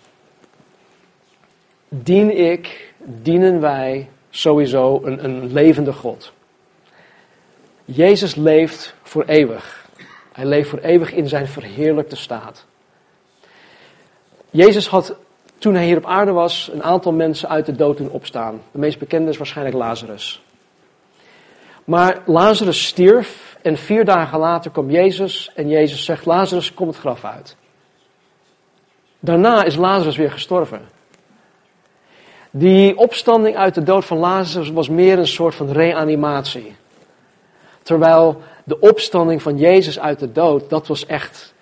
dien 1.88 2.36
ik, 2.36 2.92
dienen 2.98 3.60
wij 3.60 4.08
sowieso 4.30 5.00
een, 5.04 5.24
een 5.24 5.52
levende 5.52 5.92
God. 5.92 6.32
Jezus 7.84 8.34
leeft 8.34 8.94
voor 9.02 9.24
eeuwig. 9.24 9.88
Hij 10.32 10.44
leeft 10.44 10.68
voor 10.68 10.78
eeuwig 10.78 11.12
in 11.12 11.28
zijn 11.28 11.46
verheerlijkte 11.46 12.16
staat. 12.16 12.66
Jezus 14.50 14.88
had 14.88 15.16
toen 15.58 15.74
hij 15.74 15.84
hier 15.84 15.96
op 15.96 16.06
aarde 16.06 16.32
was 16.32 16.70
een 16.72 16.82
aantal 16.82 17.12
mensen 17.12 17.48
uit 17.48 17.66
de 17.66 17.76
dood 17.76 17.96
doen 17.96 18.10
opstaan. 18.10 18.60
De 18.72 18.78
meest 18.78 18.98
bekende 18.98 19.30
is 19.30 19.36
waarschijnlijk 19.36 19.76
Lazarus. 19.76 20.42
Maar 21.84 22.22
Lazarus 22.26 22.86
stierf 22.86 23.56
en 23.62 23.76
vier 23.76 24.04
dagen 24.04 24.38
later 24.38 24.70
kwam 24.70 24.90
Jezus 24.90 25.50
en 25.54 25.68
Jezus 25.68 26.04
zegt, 26.04 26.26
Lazarus, 26.26 26.74
kom 26.74 26.88
het 26.88 26.96
graf 26.96 27.24
uit. 27.24 27.56
Daarna 29.20 29.64
is 29.64 29.76
Lazarus 29.76 30.16
weer 30.16 30.30
gestorven. 30.30 30.80
Die 32.50 32.96
opstanding 32.96 33.56
uit 33.56 33.74
de 33.74 33.82
dood 33.82 34.04
van 34.04 34.18
Lazarus 34.18 34.70
was 34.70 34.88
meer 34.88 35.18
een 35.18 35.26
soort 35.26 35.54
van 35.54 35.70
reanimatie. 35.70 36.76
Terwijl 37.82 38.42
de 38.64 38.80
opstanding 38.80 39.42
van 39.42 39.58
Jezus 39.58 39.98
uit 39.98 40.18
de 40.18 40.32
dood, 40.32 40.70
dat 40.70 40.86
was 40.86 41.06
echt 41.06 41.54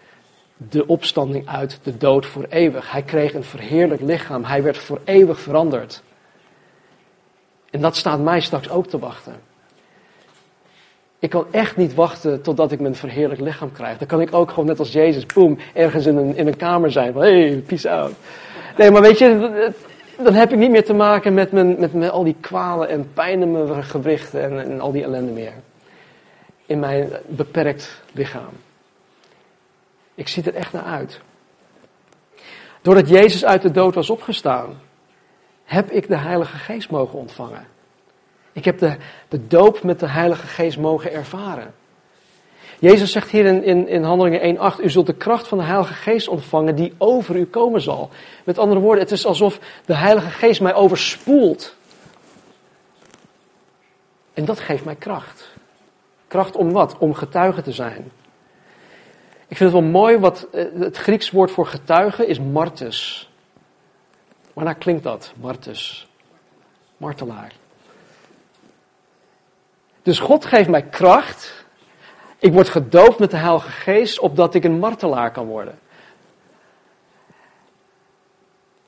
de 0.57 0.87
opstanding 0.87 1.49
uit 1.49 1.79
de 1.83 1.97
dood 1.97 2.27
voor 2.27 2.47
eeuwig. 2.49 2.91
Hij 2.91 3.03
kreeg 3.03 3.35
een 3.35 3.45
verheerlijk 3.45 4.01
lichaam. 4.01 4.45
Hij 4.45 4.63
werd 4.63 4.79
voor 4.79 5.01
eeuwig 5.05 5.41
veranderd. 5.41 6.03
En 7.71 7.81
dat 7.81 7.97
staat 7.97 8.21
mij 8.21 8.41
straks 8.41 8.71
ook 8.71 8.87
te 8.87 8.99
wachten. 8.99 9.35
Ik 11.19 11.31
kan 11.31 11.47
echt 11.51 11.77
niet 11.77 11.95
wachten 11.95 12.43
totdat 12.43 12.73
ik 12.73 12.81
mijn 12.81 12.95
verheerlijk 12.95 13.41
lichaam 13.41 13.73
krijg. 13.73 13.99
Dan 13.99 14.07
kan 14.07 14.21
ik 14.21 14.35
ook 14.35 14.51
gewoon 14.51 14.67
net 14.67 14.79
als 14.79 14.93
Jezus, 14.93 15.27
boem, 15.27 15.59
ergens 15.75 16.07
in 16.07 16.17
een, 16.17 16.37
in 16.37 16.47
een 16.47 16.57
kamer 16.57 16.93
zijn. 16.93 17.13
Van, 17.13 17.23
hey, 17.23 17.63
peace 17.67 17.91
out. 17.91 18.13
Nee, 18.77 18.91
maar 18.91 19.03
weet 19.03 19.19
je, 19.19 19.73
Dan 20.23 20.35
heb 20.35 20.53
ik 20.53 20.59
niet 20.59 20.71
meer 20.71 20.85
te 20.85 20.95
maken 20.95 21.35
met, 21.35 21.53
mijn, 21.53 21.77
met, 21.79 21.93
met 21.93 22.11
al 22.11 22.25
die 22.25 22.37
kwalen 22.41 22.89
en 22.89 23.09
pijn 23.15 23.43
in 23.43 23.53
mijn 23.53 23.85
gewrichten 23.85 24.43
en, 24.43 24.71
en 24.71 24.81
al 24.81 24.93
die 24.93 25.03
ellende 25.03 25.33
meer. 25.33 25.53
In 26.67 26.79
mijn 26.79 27.09
beperkt 27.27 28.03
lichaam. 28.13 28.53
Ik 30.17 30.29
zie 30.29 30.43
er 30.43 30.55
echt 30.55 30.73
naar 30.73 30.85
uit. 30.85 31.21
Doordat 32.83 33.09
Jezus 33.09 33.45
uit 33.45 33.63
de 33.63 33.71
dood 33.71 33.95
was 33.95 34.11
opgestaan, 34.11 34.81
heb 35.65 35.91
ik 35.91 36.09
de 36.09 36.17
Heilige 36.17 36.57
Geest 36.57 36.91
mogen 36.91 37.19
ontvangen. 37.19 37.67
Ik 38.53 38.65
heb 38.65 38.79
de, 38.79 38.97
de 39.29 39.47
doop 39.47 39.83
met 39.83 40.01
de 40.01 40.09
Heilige 40.09 40.47
Geest 40.47 40.79
mogen 40.79 41.13
ervaren. 41.13 41.75
Jezus 42.79 43.13
zegt 43.13 43.31
hier 43.31 43.45
in, 43.45 43.65
in, 43.65 43.89
in 43.89 44.03
Handelingen 44.03 44.73
1:8, 44.75 44.81
u 44.81 44.91
zult 44.91 45.07
de 45.07 45.15
kracht 45.15 45.49
van 45.49 45.59
de 45.59 45.65
Heilige 45.65 45.95
Geest 45.95 46.29
ontvangen 46.29 46.77
die 46.77 46.95
over 46.99 47.37
u 47.37 47.45
komen 47.45 47.81
zal. 47.81 48.11
Met 48.45 48.59
andere 48.59 48.81
woorden, 48.81 49.03
het 49.03 49.13
is 49.13 49.27
alsof 49.27 49.59
de 49.85 49.95
Heilige 49.95 50.31
Geest 50.31 50.61
mij 50.61 50.75
overspoelt. 50.75 51.75
En 54.35 54.45
dat 54.45 54.61
geeft 54.61 54.85
mij 54.85 54.95
kracht. 54.95 55.51
Kracht 56.29 56.57
om 56.57 56.73
wat? 56.73 56.99
Om 56.99 57.15
getuige 57.15 57.63
te 57.63 57.73
zijn. 57.73 58.13
Ik 59.49 59.57
vind 59.57 59.73
het 59.73 59.81
wel 59.81 59.91
mooi, 59.91 60.19
wat 60.19 60.47
eh, 60.53 60.65
het 60.79 60.97
Grieks 60.97 61.31
woord 61.31 61.51
voor 61.51 61.67
getuige 61.67 62.27
is 62.27 62.41
martus. 62.41 63.31
Waarnaar 64.53 64.75
klinkt 64.75 65.03
dat, 65.03 65.33
martus? 65.41 66.09
Martelaar. 66.97 67.53
Dus 70.03 70.19
God 70.19 70.45
geeft 70.45 70.69
mij 70.69 70.83
kracht. 70.83 71.65
Ik 72.39 72.53
word 72.53 72.69
gedoopt 72.69 73.19
met 73.19 73.31
de 73.31 73.37
Heilige 73.37 73.71
Geest, 73.71 74.19
opdat 74.19 74.55
ik 74.55 74.65
een 74.65 74.79
martelaar 74.79 75.31
kan 75.31 75.47
worden. 75.47 75.79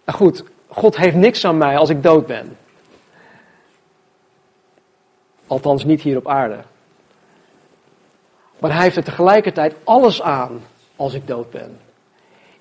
Nou 0.04 0.18
goed, 0.18 0.44
God 0.68 0.96
heeft 0.96 1.16
niks 1.16 1.44
aan 1.44 1.58
mij 1.58 1.76
als 1.76 1.90
ik 1.90 2.02
dood 2.02 2.26
ben. 2.26 2.56
Althans 5.46 5.84
niet 5.84 6.02
hier 6.02 6.16
op 6.16 6.28
aarde. 6.28 6.58
Maar 8.58 8.72
hij 8.72 8.82
heeft 8.82 8.96
er 8.96 9.04
tegelijkertijd 9.04 9.74
alles 9.84 10.22
aan 10.22 10.62
als 10.96 11.14
ik 11.14 11.26
dood 11.26 11.50
ben. 11.50 11.78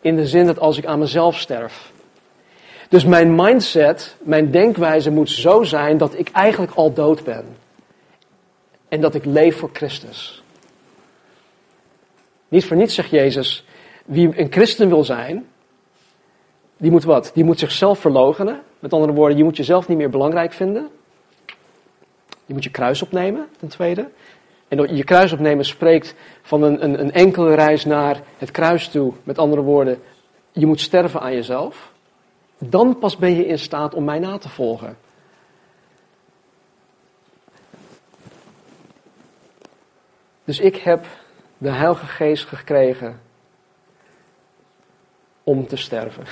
In 0.02 0.16
de 0.16 0.28
zin 0.28 0.46
dat 0.46 0.60
als 0.60 0.78
ik 0.78 0.86
aan 0.86 1.00
mezelf 1.00 1.38
sterf. 1.38 1.92
Dus 2.90 3.06
mijn 3.06 3.36
mindset, 3.36 4.16
mijn 4.20 4.52
denkwijze 4.52 5.12
moet 5.12 5.30
zo 5.30 5.64
zijn 5.64 5.98
dat 5.98 6.20
ik 6.20 6.30
eigenlijk 6.32 6.72
al 6.72 6.94
dood 6.94 7.24
ben. 7.24 7.46
En 8.88 9.02
dat 9.02 9.16
ik 9.16 9.26
leef 9.26 9.58
voor 9.58 9.70
Christus. 9.74 10.44
Niet 12.48 12.66
voor 12.66 12.78
niets 12.78 12.94
zegt 12.94 13.10
Jezus, 13.10 13.66
wie 14.06 14.40
een 14.40 14.52
christen 14.52 14.90
wil 14.90 15.04
zijn, 15.04 15.48
die 16.78 16.92
moet 16.92 17.04
wat? 17.04 17.32
Die 17.34 17.44
moet 17.44 17.60
zichzelf 17.60 18.00
verloochenen. 18.00 18.62
Met 18.80 18.94
andere 18.94 19.14
woorden, 19.14 19.38
je 19.38 19.44
moet 19.44 19.58
jezelf 19.58 19.88
niet 19.88 19.98
meer 19.98 20.10
belangrijk 20.10 20.54
vinden. 20.54 20.90
Je 22.46 22.54
moet 22.54 22.64
je 22.64 22.72
kruis 22.72 23.02
opnemen, 23.02 23.48
ten 23.60 23.68
tweede. 23.68 24.10
En 24.68 24.96
je 24.96 25.04
kruis 25.04 25.32
opnemen 25.32 25.66
spreekt 25.66 26.16
van 26.42 26.64
een, 26.64 26.84
een, 26.84 27.00
een 27.00 27.12
enkele 27.12 27.56
reis 27.56 27.86
naar 27.86 28.22
het 28.38 28.52
kruis 28.52 28.88
toe. 28.90 29.14
Met 29.24 29.38
andere 29.38 29.62
woorden, 29.62 30.02
je 30.52 30.66
moet 30.66 30.82
sterven 30.82 31.22
aan 31.22 31.34
jezelf. 31.34 31.92
Dan 32.58 33.00
pas 33.00 33.18
ben 33.18 33.36
je 33.36 33.46
in 33.46 33.60
staat 33.60 33.94
om 33.94 34.04
mij 34.04 34.20
na 34.20 34.38
te 34.38 34.50
volgen. 34.50 34.98
Dus 40.44 40.60
ik 40.60 40.76
heb 40.76 41.06
de 41.58 41.70
Heilige 41.70 42.06
Geest 42.06 42.46
gekregen 42.46 43.22
om 45.44 45.68
te 45.68 45.76
sterven. 45.76 46.24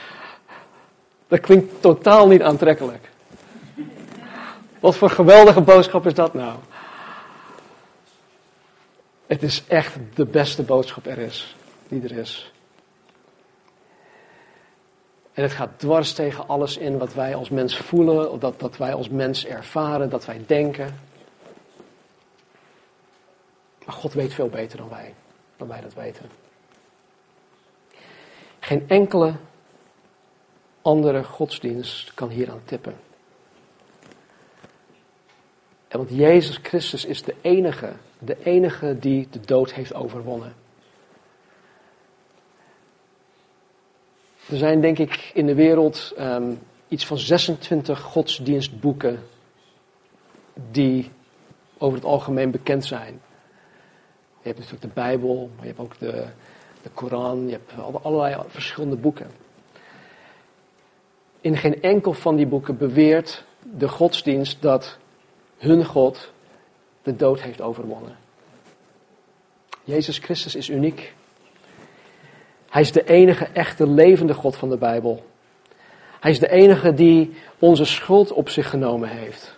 Dat 1.28 1.40
klinkt 1.40 1.80
totaal 1.80 2.28
niet 2.28 2.42
aantrekkelijk. 2.42 3.10
Wat 4.80 4.96
voor 4.96 5.10
geweldige 5.10 5.60
boodschap 5.60 6.06
is 6.06 6.14
dat 6.14 6.34
nou? 6.34 6.58
Het 9.34 9.42
is 9.42 9.64
echt 9.66 9.96
de 10.14 10.26
beste 10.26 10.62
boodschap 10.62 11.06
er 11.06 11.18
is, 11.18 11.56
die 11.88 12.02
er 12.02 12.18
is. 12.18 12.52
En 15.32 15.42
het 15.42 15.52
gaat 15.52 15.78
dwars 15.78 16.12
tegen 16.12 16.48
alles 16.48 16.76
in 16.76 16.98
wat 16.98 17.14
wij 17.14 17.34
als 17.34 17.48
mens 17.48 17.76
voelen, 17.76 18.40
dat, 18.40 18.60
dat 18.60 18.76
wij 18.76 18.94
als 18.94 19.08
mens 19.08 19.46
ervaren, 19.46 20.10
dat 20.10 20.24
wij 20.24 20.42
denken. 20.46 21.00
Maar 23.84 23.94
God 23.94 24.12
weet 24.12 24.34
veel 24.34 24.48
beter 24.48 24.78
dan 24.78 24.88
wij, 24.88 25.14
dan 25.56 25.68
wij 25.68 25.80
dat 25.80 25.94
weten. 25.94 26.26
Geen 28.60 28.88
enkele 28.88 29.34
andere 30.82 31.24
godsdienst 31.24 32.14
kan 32.14 32.28
hier 32.28 32.50
aan 32.50 32.62
tippen. 32.64 32.94
Want 35.96 36.10
Jezus 36.10 36.58
Christus 36.62 37.04
is 37.04 37.22
de 37.22 37.34
enige 37.40 37.92
de 38.24 38.36
enige 38.42 38.98
die 38.98 39.28
de 39.30 39.40
dood 39.40 39.72
heeft 39.72 39.94
overwonnen. 39.94 40.54
Er 44.48 44.56
zijn 44.56 44.80
denk 44.80 44.98
ik 44.98 45.30
in 45.34 45.46
de 45.46 45.54
wereld 45.54 46.12
ehm, 46.16 46.52
iets 46.88 47.06
van 47.06 47.18
26 47.18 48.00
godsdienstboeken 48.00 49.22
die 50.70 51.10
over 51.78 51.96
het 51.96 52.06
algemeen 52.06 52.50
bekend 52.50 52.84
zijn. 52.84 53.20
Je 54.42 54.50
hebt 54.50 54.58
natuurlijk 54.58 54.94
de 54.94 55.00
Bijbel, 55.00 55.50
maar 55.56 55.66
je 55.66 55.72
hebt 55.76 55.80
ook 55.80 55.98
de, 55.98 56.26
de 56.82 56.90
Koran, 56.94 57.46
je 57.46 57.52
hebt 57.52 58.02
allerlei 58.02 58.36
verschillende 58.46 58.96
boeken. 58.96 59.30
In 61.40 61.56
geen 61.56 61.82
enkel 61.82 62.12
van 62.12 62.36
die 62.36 62.46
boeken 62.46 62.76
beweert 62.76 63.44
de 63.62 63.88
godsdienst 63.88 64.62
dat 64.62 64.98
hun 65.58 65.84
God 65.84 66.32
de 67.02 67.16
dood 67.16 67.40
heeft 67.40 67.60
overwonnen. 67.60 68.16
Jezus 69.84 70.18
Christus 70.18 70.54
is 70.54 70.68
uniek. 70.68 71.14
Hij 72.68 72.82
is 72.82 72.92
de 72.92 73.04
enige 73.04 73.44
echte 73.44 73.88
levende 73.88 74.34
God 74.34 74.56
van 74.56 74.68
de 74.68 74.76
Bijbel. 74.76 75.24
Hij 76.20 76.30
is 76.30 76.38
de 76.38 76.50
enige 76.50 76.94
die 76.94 77.34
onze 77.58 77.84
schuld 77.84 78.32
op 78.32 78.48
zich 78.48 78.70
genomen 78.70 79.08
heeft. 79.08 79.56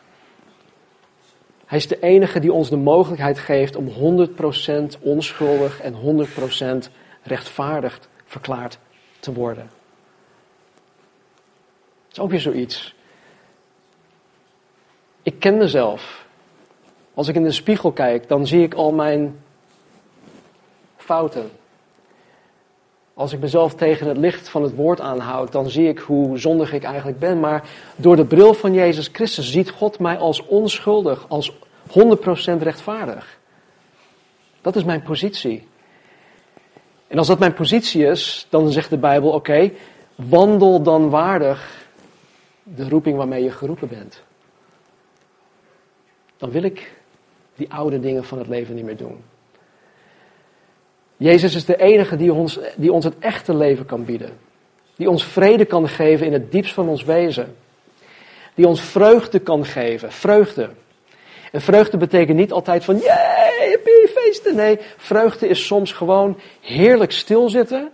Hij 1.66 1.78
is 1.78 1.88
de 1.88 2.00
enige 2.00 2.40
die 2.40 2.52
ons 2.52 2.70
de 2.70 2.76
mogelijkheid 2.76 3.38
geeft 3.38 3.76
om 3.76 3.88
100% 4.98 5.00
onschuldig 5.00 5.80
en 5.80 5.94
100% 6.88 6.90
rechtvaardig 7.22 8.00
verklaard 8.24 8.78
te 9.20 9.32
worden. 9.32 9.70
Dat 12.08 12.12
is 12.12 12.18
ook 12.18 12.30
weer 12.30 12.40
zoiets. 12.40 12.94
Ik 15.26 15.38
ken 15.38 15.56
mezelf. 15.56 16.26
Als 17.14 17.28
ik 17.28 17.34
in 17.34 17.42
de 17.42 17.52
spiegel 17.52 17.92
kijk, 17.92 18.28
dan 18.28 18.46
zie 18.46 18.62
ik 18.62 18.74
al 18.74 18.92
mijn 18.92 19.40
fouten. 20.96 21.50
Als 23.14 23.32
ik 23.32 23.40
mezelf 23.40 23.74
tegen 23.74 24.06
het 24.06 24.16
licht 24.16 24.48
van 24.48 24.62
het 24.62 24.74
woord 24.74 25.00
aanhoud, 25.00 25.52
dan 25.52 25.70
zie 25.70 25.88
ik 25.88 25.98
hoe 25.98 26.38
zondig 26.38 26.72
ik 26.72 26.82
eigenlijk 26.82 27.18
ben. 27.18 27.40
Maar 27.40 27.68
door 27.96 28.16
de 28.16 28.24
bril 28.24 28.54
van 28.54 28.72
Jezus 28.72 29.08
Christus 29.12 29.50
ziet 29.50 29.70
God 29.70 29.98
mij 29.98 30.18
als 30.18 30.46
onschuldig, 30.46 31.24
als 31.28 31.52
100% 31.52 31.56
rechtvaardig. 32.58 33.38
Dat 34.60 34.76
is 34.76 34.84
mijn 34.84 35.02
positie. 35.02 35.68
En 37.06 37.18
als 37.18 37.26
dat 37.26 37.38
mijn 37.38 37.54
positie 37.54 38.04
is, 38.04 38.46
dan 38.50 38.72
zegt 38.72 38.90
de 38.90 38.98
Bijbel: 38.98 39.30
oké, 39.30 39.70
wandel 40.14 40.82
dan 40.82 41.10
waardig 41.10 41.88
de 42.62 42.88
roeping 42.88 43.16
waarmee 43.16 43.42
je 43.42 43.50
geroepen 43.50 43.88
bent. 43.88 44.24
Dan 46.36 46.50
wil 46.50 46.62
ik 46.62 46.92
die 47.54 47.72
oude 47.72 48.00
dingen 48.00 48.24
van 48.24 48.38
het 48.38 48.48
leven 48.48 48.74
niet 48.74 48.84
meer 48.84 48.96
doen. 48.96 49.24
Jezus 51.16 51.54
is 51.54 51.64
de 51.64 51.76
enige 51.76 52.16
die 52.16 52.32
ons, 52.32 52.58
die 52.76 52.92
ons 52.92 53.04
het 53.04 53.18
echte 53.18 53.54
leven 53.54 53.86
kan 53.86 54.04
bieden. 54.04 54.38
Die 54.96 55.10
ons 55.10 55.24
vrede 55.24 55.64
kan 55.64 55.88
geven 55.88 56.26
in 56.26 56.32
het 56.32 56.52
diepst 56.52 56.74
van 56.74 56.88
ons 56.88 57.04
wezen. 57.04 57.56
Die 58.54 58.66
ons 58.66 58.80
vreugde 58.80 59.38
kan 59.38 59.64
geven. 59.64 60.12
Vreugde. 60.12 60.70
En 61.52 61.60
vreugde 61.60 61.96
betekent 61.96 62.36
niet 62.36 62.52
altijd 62.52 62.84
van, 62.84 62.96
jee, 62.96 63.70
happy 63.70 64.12
feesten. 64.20 64.56
Nee, 64.56 64.78
vreugde 64.96 65.48
is 65.48 65.66
soms 65.66 65.92
gewoon 65.92 66.38
heerlijk 66.60 67.12
stilzitten. 67.12 67.90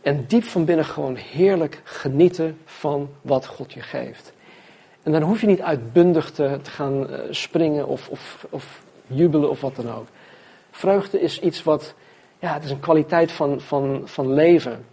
En 0.00 0.24
diep 0.28 0.44
van 0.44 0.64
binnen 0.64 0.84
gewoon 0.84 1.16
heerlijk 1.16 1.80
genieten 1.84 2.58
van 2.64 3.10
wat 3.20 3.46
God 3.46 3.72
je 3.72 3.80
geeft. 3.80 4.32
En 5.02 5.12
dan 5.12 5.22
hoef 5.22 5.40
je 5.40 5.46
niet 5.46 5.60
uitbundig 5.60 6.30
te, 6.30 6.58
te 6.62 6.70
gaan 6.70 7.10
eh, 7.10 7.18
springen 7.30 7.86
of, 7.86 8.08
of, 8.08 8.46
of 8.50 8.82
jubelen 9.06 9.50
of 9.50 9.60
wat 9.60 9.76
dan 9.76 9.92
ook. 9.92 10.06
Vreugde 10.70 11.20
is 11.20 11.40
iets 11.40 11.62
wat, 11.62 11.94
ja, 12.38 12.54
het 12.54 12.64
is 12.64 12.70
een 12.70 12.80
kwaliteit 12.80 13.32
van, 13.32 13.60
van, 13.60 14.02
van 14.04 14.32
leven. 14.32 14.84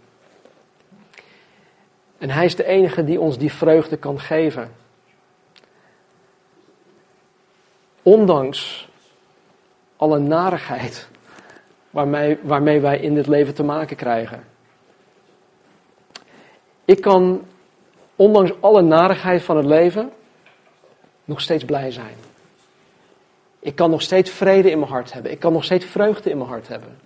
En 2.18 2.30
Hij 2.30 2.44
is 2.44 2.56
de 2.56 2.64
enige 2.64 3.04
die 3.04 3.20
ons 3.20 3.38
die 3.38 3.52
vreugde 3.52 3.96
kan 3.96 4.20
geven. 4.20 4.72
Ondanks 8.02 8.88
alle 9.96 10.18
narigheid 10.18 11.08
waarmee, 11.90 12.38
waarmee 12.42 12.80
wij 12.80 12.98
in 12.98 13.14
dit 13.14 13.26
leven 13.26 13.54
te 13.54 13.64
maken 13.64 13.96
krijgen. 13.96 14.44
Ik 16.84 17.00
kan 17.00 17.44
ondanks 18.18 18.52
alle 18.60 18.82
narigheid 18.82 19.42
van 19.42 19.56
het 19.56 19.66
leven, 19.66 20.12
nog 21.24 21.40
steeds 21.40 21.64
blij 21.64 21.90
zijn. 21.90 22.16
Ik 23.58 23.74
kan 23.74 23.90
nog 23.90 24.02
steeds 24.02 24.30
vrede 24.30 24.70
in 24.70 24.78
mijn 24.78 24.90
hart 24.90 25.12
hebben. 25.12 25.32
Ik 25.32 25.38
kan 25.38 25.52
nog 25.52 25.64
steeds 25.64 25.84
vreugde 25.84 26.30
in 26.30 26.36
mijn 26.36 26.48
hart 26.48 26.68
hebben. 26.68 26.98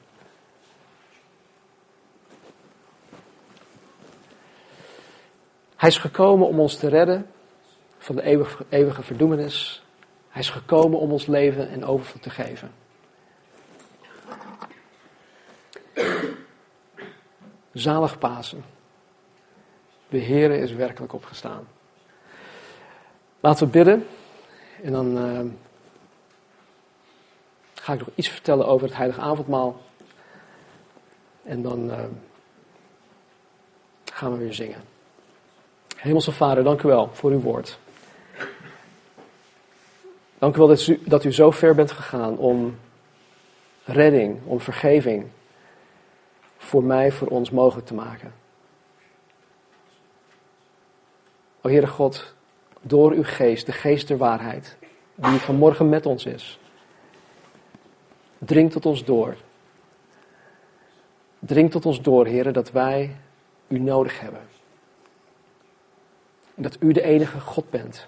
Hij 5.77 5.89
is 5.89 5.99
gekomen 5.99 6.47
om 6.47 6.61
ons 6.61 6.77
te 6.77 6.89
redden 6.89 7.27
van 7.99 8.17
de 8.17 8.23
eeuwige, 8.23 8.65
eeuwige 8.69 9.03
verdoemenis. 9.03 9.85
Hij 10.29 10.43
is 10.43 10.51
gekomen 10.51 10.99
om 10.99 11.13
ons 11.13 11.27
leven 11.27 11.71
en 11.71 11.85
overvloed 11.85 12.23
te 12.23 12.31
geven. 12.31 12.73
Zalig 17.73 18.19
Pasen. 18.19 18.65
De 20.13 20.21
Heere 20.21 20.59
is 20.59 20.73
werkelijk 20.73 21.13
opgestaan. 21.13 21.69
Laten 23.41 23.67
we 23.67 23.73
bidden 23.73 24.07
en 24.83 24.93
dan 24.93 25.17
uh, 25.17 25.41
ga 27.75 27.93
ik 27.93 27.99
nog 27.99 28.09
iets 28.15 28.29
vertellen 28.29 28.67
over 28.67 28.87
het 28.87 28.97
heilige 28.97 29.21
avondmaal. 29.21 29.81
En 31.43 31.63
dan 31.63 31.91
uh, 31.91 31.99
gaan 34.05 34.33
we 34.33 34.39
weer 34.39 34.55
zingen. 34.55 34.83
Hemelse 35.97 36.33
Vader, 36.33 36.65
dank 36.65 36.83
u 36.83 36.89
wel 36.89 37.11
voor 37.13 37.31
uw 37.31 37.41
woord. 37.41 37.79
Dank 40.39 40.55
u 40.55 40.59
wel 40.59 40.69
dat 40.69 40.87
u, 40.87 41.01
dat 41.05 41.25
u 41.25 41.33
zo 41.33 41.51
ver 41.51 41.75
bent 41.75 41.91
gegaan 41.91 42.37
om 42.39 42.79
redding, 43.85 44.39
om 44.45 44.61
vergeving 44.61 45.27
voor 46.59 46.85
mij, 46.85 47.13
voor 47.13 47.29
ons 47.29 47.51
mogelijk 47.51 47.87
te 47.87 47.95
maken. 47.95 48.42
O 51.63 51.69
Heere 51.69 51.87
God, 51.87 52.35
door 52.81 53.13
uw 53.13 53.25
geest, 53.25 53.67
de 53.67 53.73
geest 53.73 54.09
der 54.09 54.17
waarheid, 54.17 54.77
die 55.15 55.39
vanmorgen 55.39 55.89
met 55.89 56.07
ons 56.07 56.27
is, 56.27 56.59
dring 58.39 58.71
tot 58.71 58.87
ons 58.87 59.05
door. 59.05 59.37
Dring 61.39 61.71
tot 61.71 61.87
ons 61.87 62.03
door, 62.03 62.27
Heere, 62.27 62.51
dat 62.51 62.71
wij 62.71 63.17
u 63.69 63.79
nodig 63.79 64.21
hebben. 64.21 64.41
En 66.55 66.63
dat 66.63 66.77
u 66.81 66.93
de 66.93 67.03
enige 67.03 67.41
God 67.41 67.71
bent. 67.71 68.07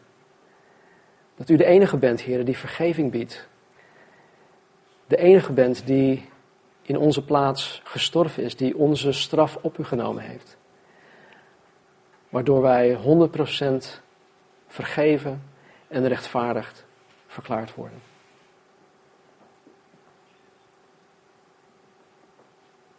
Dat 1.36 1.48
u 1.48 1.56
de 1.56 1.64
enige 1.64 1.96
bent, 1.96 2.20
Heer, 2.20 2.44
die 2.44 2.58
vergeving 2.58 3.10
biedt. 3.10 3.48
De 5.06 5.16
enige 5.16 5.52
bent 5.52 5.86
die 5.86 6.28
in 6.82 6.98
onze 6.98 7.24
plaats 7.24 7.80
gestorven 7.84 8.42
is, 8.42 8.56
die 8.56 8.76
onze 8.76 9.12
straf 9.12 9.58
op 9.60 9.78
u 9.78 9.84
genomen 9.84 10.22
heeft. 10.22 10.56
Waardoor 12.34 12.62
wij 12.62 12.98
100% 12.98 14.00
vergeven 14.66 15.42
en 15.88 16.08
rechtvaardigd 16.08 16.84
verklaard 17.26 17.74
worden. 17.74 18.02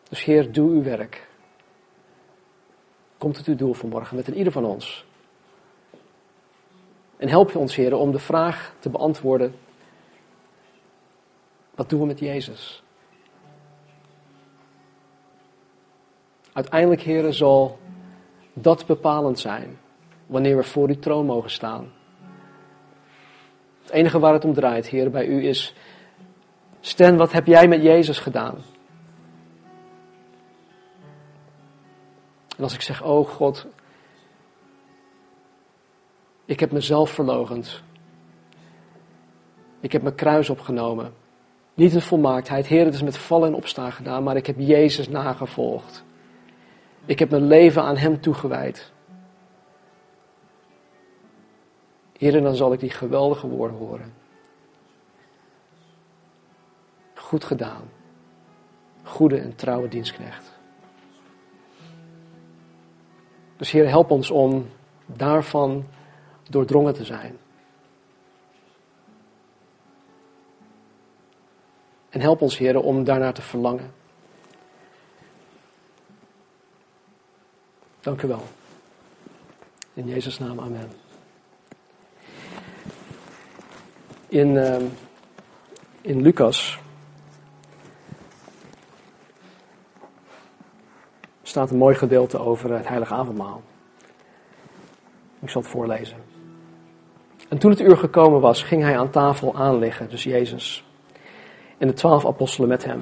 Dus 0.09 0.23
Heer, 0.23 0.51
doe 0.51 0.69
uw 0.69 0.83
werk. 0.83 1.27
Komt 3.17 3.37
het 3.37 3.45
uw 3.47 3.55
doel 3.55 3.73
vanmorgen 3.73 4.15
met 4.15 4.27
een 4.27 4.37
ieder 4.37 4.51
van 4.51 4.65
ons. 4.65 5.05
En 7.17 7.27
help 7.27 7.51
je 7.51 7.57
ons, 7.57 7.75
Heer, 7.75 7.95
om 7.95 8.11
de 8.11 8.19
vraag 8.19 8.73
te 8.79 8.89
beantwoorden: 8.89 9.55
wat 11.71 11.89
doen 11.89 11.99
we 11.99 12.05
met 12.05 12.19
Jezus? 12.19 12.83
Uiteindelijk, 16.53 17.01
Heer, 17.01 17.33
zal 17.33 17.79
dat 18.57 18.85
bepalend 18.85 19.39
zijn 19.39 19.77
wanneer 20.25 20.57
we 20.57 20.63
voor 20.63 20.87
uw 20.87 20.99
troon 20.99 21.25
mogen 21.25 21.49
staan. 21.49 21.91
Het 23.81 23.91
enige 23.91 24.19
waar 24.19 24.33
het 24.33 24.45
om 24.45 24.53
draait, 24.53 24.87
Heer, 24.87 25.09
bij 25.09 25.25
u 25.25 25.47
is: 25.47 25.73
Stan, 26.79 27.17
wat 27.17 27.31
heb 27.31 27.45
jij 27.45 27.67
met 27.67 27.81
Jezus 27.81 28.19
gedaan? 28.19 28.55
En 32.57 32.63
als 32.63 32.73
ik 32.73 32.81
zeg, 32.81 33.03
oh 33.03 33.27
God, 33.27 33.67
ik 36.45 36.59
heb 36.59 36.71
mezelf 36.71 37.09
verlogend. 37.09 37.83
Ik 39.79 39.91
heb 39.91 40.01
mijn 40.01 40.15
kruis 40.15 40.49
opgenomen. 40.49 41.13
Niet 41.73 41.93
in 41.93 42.01
volmaaktheid. 42.01 42.67
Heer, 42.67 42.85
het 42.85 42.93
is 42.93 43.03
met 43.03 43.17
vallen 43.17 43.47
en 43.47 43.55
opstaan 43.55 43.91
gedaan, 43.91 44.23
maar 44.23 44.35
ik 44.35 44.45
heb 44.45 44.55
Jezus 44.59 45.09
nagevolgd. 45.09 46.03
Ik 47.05 47.19
heb 47.19 47.29
mijn 47.29 47.47
leven 47.47 47.83
aan 47.83 47.97
Hem 47.97 48.21
toegewijd. 48.21 48.91
Heer, 52.17 52.41
dan 52.41 52.55
zal 52.55 52.73
ik 52.73 52.79
die 52.79 52.89
geweldige 52.89 53.47
woorden 53.47 53.77
horen. 53.77 54.13
Goed 57.13 57.43
gedaan. 57.43 57.89
Goede 59.03 59.39
en 59.39 59.55
trouwe 59.55 59.87
dienstknecht. 59.87 60.53
Dus 63.57 63.71
Heer, 63.71 63.87
help 63.87 64.11
ons 64.11 64.31
om 64.31 64.69
daarvan 65.05 65.85
doordrongen 66.49 66.93
te 66.93 67.03
zijn. 67.03 67.37
En 72.09 72.21
help 72.21 72.41
ons, 72.41 72.57
Heer, 72.57 72.79
om 72.79 73.03
daarnaar 73.03 73.33
te 73.33 73.41
verlangen. 73.41 73.93
Dank 78.05 78.21
u 78.21 78.27
wel. 78.27 78.43
In 79.93 80.07
Jezus' 80.07 80.39
naam, 80.39 80.59
amen. 80.59 80.91
In, 84.27 84.47
uh, 84.47 84.75
in 86.01 86.21
Lucas 86.21 86.79
staat 91.43 91.71
een 91.71 91.77
mooi 91.77 91.95
gedeelte 91.95 92.39
over 92.39 92.73
het 92.73 92.87
heilige 92.87 93.13
avondmaal. 93.13 93.61
Ik 95.39 95.49
zal 95.49 95.61
het 95.61 95.69
voorlezen. 95.69 96.17
En 97.49 97.57
toen 97.57 97.69
het 97.69 97.79
uur 97.79 97.97
gekomen 97.97 98.41
was, 98.41 98.63
ging 98.63 98.81
hij 98.81 98.97
aan 98.97 99.09
tafel 99.09 99.55
aanliggen, 99.55 100.09
dus 100.09 100.23
Jezus. 100.23 100.85
En 101.77 101.87
de 101.87 101.93
twaalf 101.93 102.25
apostelen 102.25 102.69
met 102.69 102.83
hem. 102.83 103.01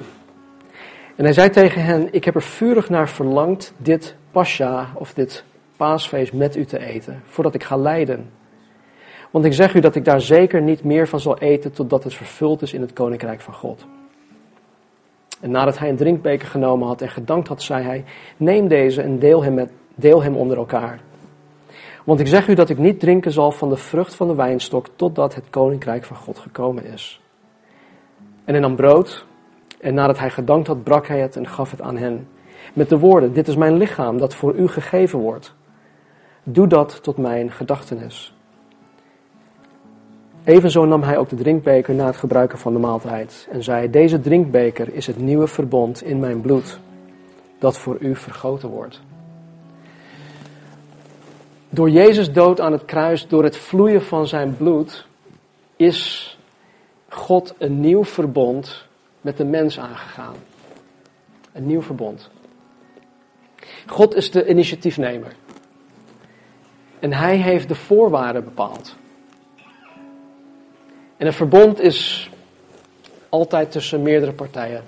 En 1.16 1.24
hij 1.24 1.32
zei 1.32 1.50
tegen 1.50 1.84
hen: 1.84 2.08
Ik 2.10 2.24
heb 2.24 2.34
er 2.34 2.42
vurig 2.42 2.88
naar 2.88 3.08
verlangd 3.08 3.74
dit 3.76 4.16
pascha 4.30 4.90
of 4.94 5.14
dit 5.14 5.44
paasfeest 5.76 6.32
met 6.32 6.56
u 6.56 6.64
te 6.64 6.78
eten, 6.78 7.22
voordat 7.24 7.54
ik 7.54 7.62
ga 7.62 7.76
lijden. 7.76 8.30
Want 9.30 9.44
ik 9.44 9.52
zeg 9.52 9.74
u 9.74 9.80
dat 9.80 9.94
ik 9.94 10.04
daar 10.04 10.20
zeker 10.20 10.62
niet 10.62 10.84
meer 10.84 11.08
van 11.08 11.20
zal 11.20 11.38
eten 11.38 11.72
totdat 11.72 12.04
het 12.04 12.14
vervuld 12.14 12.62
is 12.62 12.72
in 12.72 12.80
het 12.80 12.92
koninkrijk 12.92 13.40
van 13.40 13.54
God. 13.54 13.86
En 15.40 15.50
nadat 15.50 15.78
hij 15.78 15.88
een 15.88 15.96
drinkbeker 15.96 16.48
genomen 16.48 16.86
had 16.86 17.02
en 17.02 17.10
gedankt 17.10 17.48
had, 17.48 17.62
zei 17.62 17.84
hij: 17.84 18.04
Neem 18.36 18.68
deze 18.68 19.02
en 19.02 19.18
deel 19.18 19.44
hem, 19.44 19.54
met, 19.54 19.70
deel 19.94 20.22
hem 20.22 20.36
onder 20.36 20.56
elkaar. 20.56 21.00
Want 22.04 22.20
ik 22.20 22.26
zeg 22.26 22.48
u 22.48 22.54
dat 22.54 22.70
ik 22.70 22.78
niet 22.78 23.00
drinken 23.00 23.32
zal 23.32 23.52
van 23.52 23.68
de 23.68 23.76
vrucht 23.76 24.14
van 24.14 24.28
de 24.28 24.34
wijnstok 24.34 24.86
totdat 24.96 25.34
het 25.34 25.50
koninkrijk 25.50 26.04
van 26.04 26.16
God 26.16 26.38
gekomen 26.38 26.84
is. 26.84 27.20
En 28.44 28.52
hij 28.52 28.60
nam 28.60 28.76
brood 28.76 29.26
en 29.84 29.94
nadat 29.94 30.18
hij 30.18 30.30
gedankt 30.30 30.66
had, 30.66 30.82
brak 30.82 31.06
hij 31.06 31.20
het 31.20 31.36
en 31.36 31.46
gaf 31.46 31.70
het 31.70 31.80
aan 31.80 31.96
hen. 31.96 32.28
Met 32.72 32.88
de 32.88 32.98
woorden, 32.98 33.32
dit 33.32 33.48
is 33.48 33.56
mijn 33.56 33.76
lichaam 33.76 34.18
dat 34.18 34.34
voor 34.34 34.54
u 34.54 34.68
gegeven 34.68 35.18
wordt. 35.18 35.54
Doe 36.42 36.66
dat 36.66 37.02
tot 37.02 37.16
mijn 37.16 37.50
gedachtenis. 37.50 38.34
Evenzo 40.44 40.84
nam 40.84 41.02
hij 41.02 41.18
ook 41.18 41.28
de 41.28 41.36
drinkbeker 41.36 41.94
na 41.94 42.06
het 42.06 42.16
gebruiken 42.16 42.58
van 42.58 42.72
de 42.72 42.78
maaltijd 42.78 43.48
en 43.50 43.62
zei, 43.62 43.90
deze 43.90 44.20
drinkbeker 44.20 44.94
is 44.94 45.06
het 45.06 45.18
nieuwe 45.18 45.46
verbond 45.46 46.02
in 46.02 46.18
mijn 46.18 46.40
bloed, 46.40 46.78
dat 47.58 47.78
voor 47.78 47.96
u 48.00 48.16
vergoten 48.16 48.68
wordt. 48.68 49.00
Door 51.68 51.90
Jezus 51.90 52.32
dood 52.32 52.60
aan 52.60 52.72
het 52.72 52.84
kruis, 52.84 53.28
door 53.28 53.44
het 53.44 53.56
vloeien 53.56 54.02
van 54.02 54.26
zijn 54.26 54.56
bloed, 54.56 55.06
is 55.76 56.38
God 57.08 57.54
een 57.58 57.80
nieuw 57.80 58.04
verbond 58.04 58.92
met 59.24 59.36
de 59.36 59.44
mens 59.44 59.78
aangegaan. 59.78 60.34
Een 61.52 61.66
nieuw 61.66 61.82
verbond. 61.82 62.30
God 63.86 64.14
is 64.14 64.30
de 64.30 64.48
initiatiefnemer. 64.48 65.36
En 66.98 67.12
hij 67.12 67.36
heeft 67.36 67.68
de 67.68 67.74
voorwaarden 67.74 68.44
bepaald. 68.44 68.96
En 71.16 71.26
een 71.26 71.32
verbond 71.32 71.80
is 71.80 72.30
altijd 73.28 73.70
tussen 73.70 74.02
meerdere 74.02 74.32
partijen. 74.32 74.84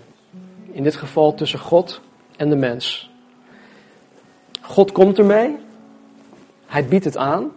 In 0.70 0.82
dit 0.82 0.96
geval 0.96 1.34
tussen 1.34 1.58
God 1.58 2.00
en 2.36 2.48
de 2.48 2.56
mens. 2.56 3.10
God 4.60 4.92
komt 4.92 5.18
ermee 5.18 5.64
hij 6.66 6.86
biedt 6.86 7.04
het 7.04 7.16
aan. 7.16 7.52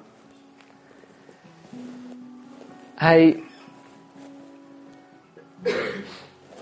Hij, 2.95 3.43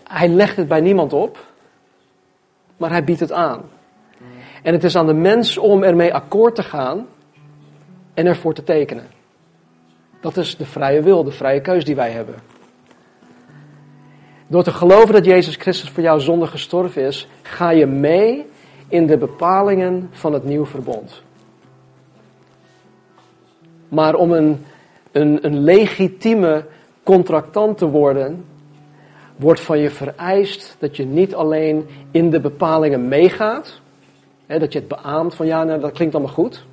hij 0.07 0.27
legt 0.27 0.57
het 0.57 0.67
bij 0.67 0.81
niemand 0.81 1.13
op, 1.13 1.45
maar 2.77 2.89
hij 2.89 3.03
biedt 3.03 3.19
het 3.19 3.31
aan. 3.31 3.61
En 4.63 4.73
het 4.73 4.83
is 4.83 4.95
aan 4.95 5.07
de 5.07 5.13
mens 5.13 5.57
om 5.57 5.83
ermee 5.83 6.13
akkoord 6.13 6.55
te 6.55 6.63
gaan 6.63 7.07
en 8.13 8.25
ervoor 8.25 8.53
te 8.53 8.63
tekenen. 8.63 9.07
Dat 10.19 10.37
is 10.37 10.57
de 10.57 10.65
vrije 10.65 11.01
wil, 11.01 11.23
de 11.23 11.31
vrije 11.31 11.61
keus 11.61 11.85
die 11.85 11.95
wij 11.95 12.11
hebben. 12.11 12.35
Door 14.47 14.63
te 14.63 14.71
geloven 14.71 15.13
dat 15.13 15.25
Jezus 15.25 15.55
Christus 15.55 15.89
voor 15.89 16.03
jouw 16.03 16.19
zonde 16.19 16.47
gestorven 16.47 17.01
is, 17.01 17.27
ga 17.41 17.69
je 17.69 17.85
mee 17.85 18.45
in 18.87 19.07
de 19.07 19.17
bepalingen 19.17 20.09
van 20.11 20.33
het 20.33 20.43
nieuwe 20.43 20.65
verbond. 20.65 21.21
Maar 23.87 24.15
om 24.15 24.31
een, 24.31 24.65
een, 25.11 25.45
een 25.45 25.59
legitieme 25.59 26.65
contractant 27.03 27.77
te 27.77 27.87
worden, 27.87 28.45
wordt 29.37 29.59
van 29.59 29.79
je 29.79 29.89
vereist 29.89 30.75
dat 30.79 30.95
je 30.95 31.05
niet 31.05 31.35
alleen 31.35 31.87
in 32.11 32.29
de 32.29 32.39
bepalingen 32.39 33.07
meegaat, 33.07 33.81
hè, 34.45 34.59
dat 34.59 34.73
je 34.73 34.79
het 34.79 34.87
beaamt 34.87 35.35
van 35.35 35.45
ja, 35.45 35.63
nou, 35.63 35.79
dat 35.79 35.91
klinkt 35.91 36.15
allemaal 36.15 36.33
goed, 36.33 36.65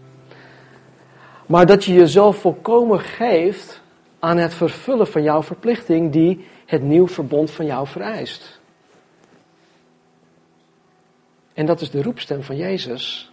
maar 1.46 1.66
dat 1.66 1.85
je 1.85 1.92
jezelf 1.92 2.37
volkomen 2.37 3.00
geeft 3.00 3.83
aan 4.18 4.37
het 4.37 4.55
vervullen 4.55 5.07
van 5.07 5.22
jouw 5.22 5.42
verplichting 5.42 6.12
die 6.12 6.46
het 6.66 6.83
nieuw 6.83 7.09
verbond 7.09 7.50
van 7.50 7.66
jou 7.66 7.87
vereist. 7.87 8.61
En 11.55 11.66
dat 11.66 11.81
is 11.81 11.90
de 11.90 12.03
roepstem 12.03 12.42
van 12.42 12.57
Jezus 12.57 13.33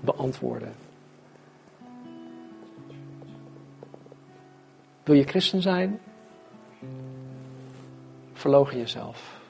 beantwoorden. 0.00 0.74
Wil 5.02 5.14
je 5.14 5.24
christen 5.24 5.62
zijn? 5.62 6.00
Verlogen 8.42 8.78
jezelf. 8.78 9.40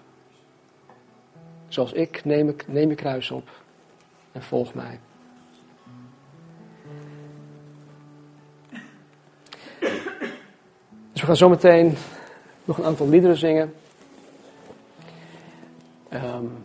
Zoals 1.68 1.92
ik, 1.92 2.24
neem, 2.24 2.48
ik, 2.48 2.68
neem 2.68 2.88
je 2.88 2.94
kruis 2.94 3.30
op 3.30 3.48
en 4.32 4.42
volg 4.42 4.74
mij. 4.74 5.00
Dus 11.12 11.20
we 11.20 11.26
gaan 11.26 11.36
zo 11.36 11.48
meteen 11.48 11.96
nog 12.64 12.78
een 12.78 12.84
aantal 12.84 13.08
liederen 13.08 13.36
zingen. 13.36 13.74
Um, 16.12 16.64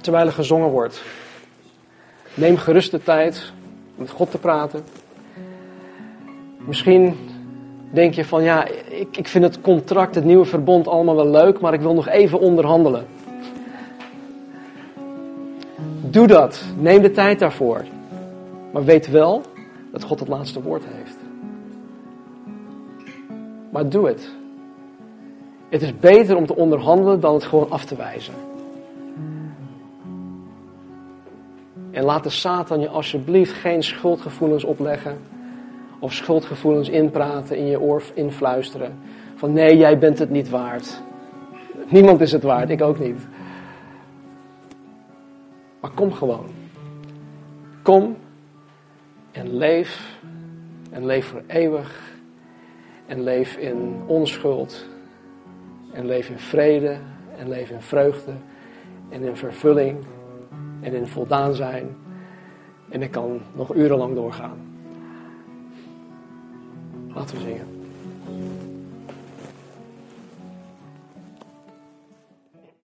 terwijl 0.00 0.26
er 0.26 0.32
gezongen 0.32 0.70
wordt. 0.70 1.02
Neem 2.34 2.56
gerust 2.56 2.90
de 2.90 3.02
tijd 3.02 3.52
om 3.94 4.00
met 4.00 4.10
God 4.10 4.30
te 4.30 4.38
praten. 4.38 4.84
Misschien 6.58 7.34
denk 7.96 8.14
je 8.14 8.24
van 8.24 8.42
ja, 8.42 8.66
ik, 8.88 9.16
ik 9.16 9.28
vind 9.28 9.44
het 9.44 9.60
contract, 9.60 10.14
het 10.14 10.24
nieuwe 10.24 10.44
verbond 10.44 10.88
allemaal 10.88 11.16
wel 11.16 11.30
leuk, 11.30 11.60
maar 11.60 11.74
ik 11.74 11.80
wil 11.80 11.94
nog 11.94 12.08
even 12.08 12.40
onderhandelen. 12.40 13.06
Doe 16.00 16.26
dat. 16.26 16.64
Neem 16.78 17.02
de 17.02 17.10
tijd 17.10 17.38
daarvoor. 17.38 17.84
Maar 18.72 18.84
weet 18.84 19.10
wel 19.10 19.42
dat 19.92 20.02
God 20.02 20.20
het 20.20 20.28
laatste 20.28 20.62
woord 20.62 20.82
heeft. 20.86 21.16
Maar 23.70 23.88
doe 23.88 24.06
het. 24.06 24.30
Het 25.68 25.82
is 25.82 25.98
beter 25.98 26.36
om 26.36 26.46
te 26.46 26.56
onderhandelen 26.56 27.20
dan 27.20 27.34
het 27.34 27.44
gewoon 27.44 27.70
af 27.70 27.84
te 27.84 27.96
wijzen. 27.96 28.34
En 31.90 32.04
laat 32.04 32.22
de 32.22 32.30
Satan 32.30 32.80
je 32.80 32.88
alsjeblieft 32.88 33.52
geen 33.52 33.82
schuldgevoelens 33.82 34.64
opleggen. 34.64 35.18
Of 36.06 36.12
schuldgevoelens 36.12 36.88
inpraten, 36.88 37.56
in 37.56 37.66
je 37.66 37.80
oor 37.80 38.02
influisteren. 38.14 38.98
Van 39.34 39.52
nee, 39.52 39.76
jij 39.76 39.98
bent 39.98 40.18
het 40.18 40.30
niet 40.30 40.48
waard. 40.48 41.02
Niemand 41.88 42.20
is 42.20 42.32
het 42.32 42.42
waard, 42.42 42.70
ik 42.70 42.82
ook 42.82 42.98
niet. 42.98 43.26
Maar 45.80 45.90
kom 45.90 46.12
gewoon. 46.12 46.46
Kom 47.82 48.16
en 49.32 49.56
leef. 49.56 50.18
En 50.90 51.06
leef 51.06 51.26
voor 51.26 51.42
eeuwig. 51.46 52.14
En 53.06 53.22
leef 53.22 53.56
in 53.56 54.02
onschuld. 54.06 54.86
En 55.92 56.06
leef 56.06 56.28
in 56.28 56.38
vrede. 56.38 56.96
En 57.38 57.48
leef 57.48 57.70
in 57.70 57.80
vreugde. 57.80 58.32
En 59.08 59.22
in 59.22 59.36
vervulling 59.36 59.98
en 60.80 60.92
in 60.92 61.06
voldaan 61.06 61.54
zijn. 61.54 61.96
En 62.88 63.02
ik 63.02 63.10
kan 63.10 63.40
nog 63.54 63.74
urenlang 63.74 64.14
doorgaan. 64.14 64.65
Laten 67.16 67.36
we 67.36 67.42
zingen. 67.42 67.75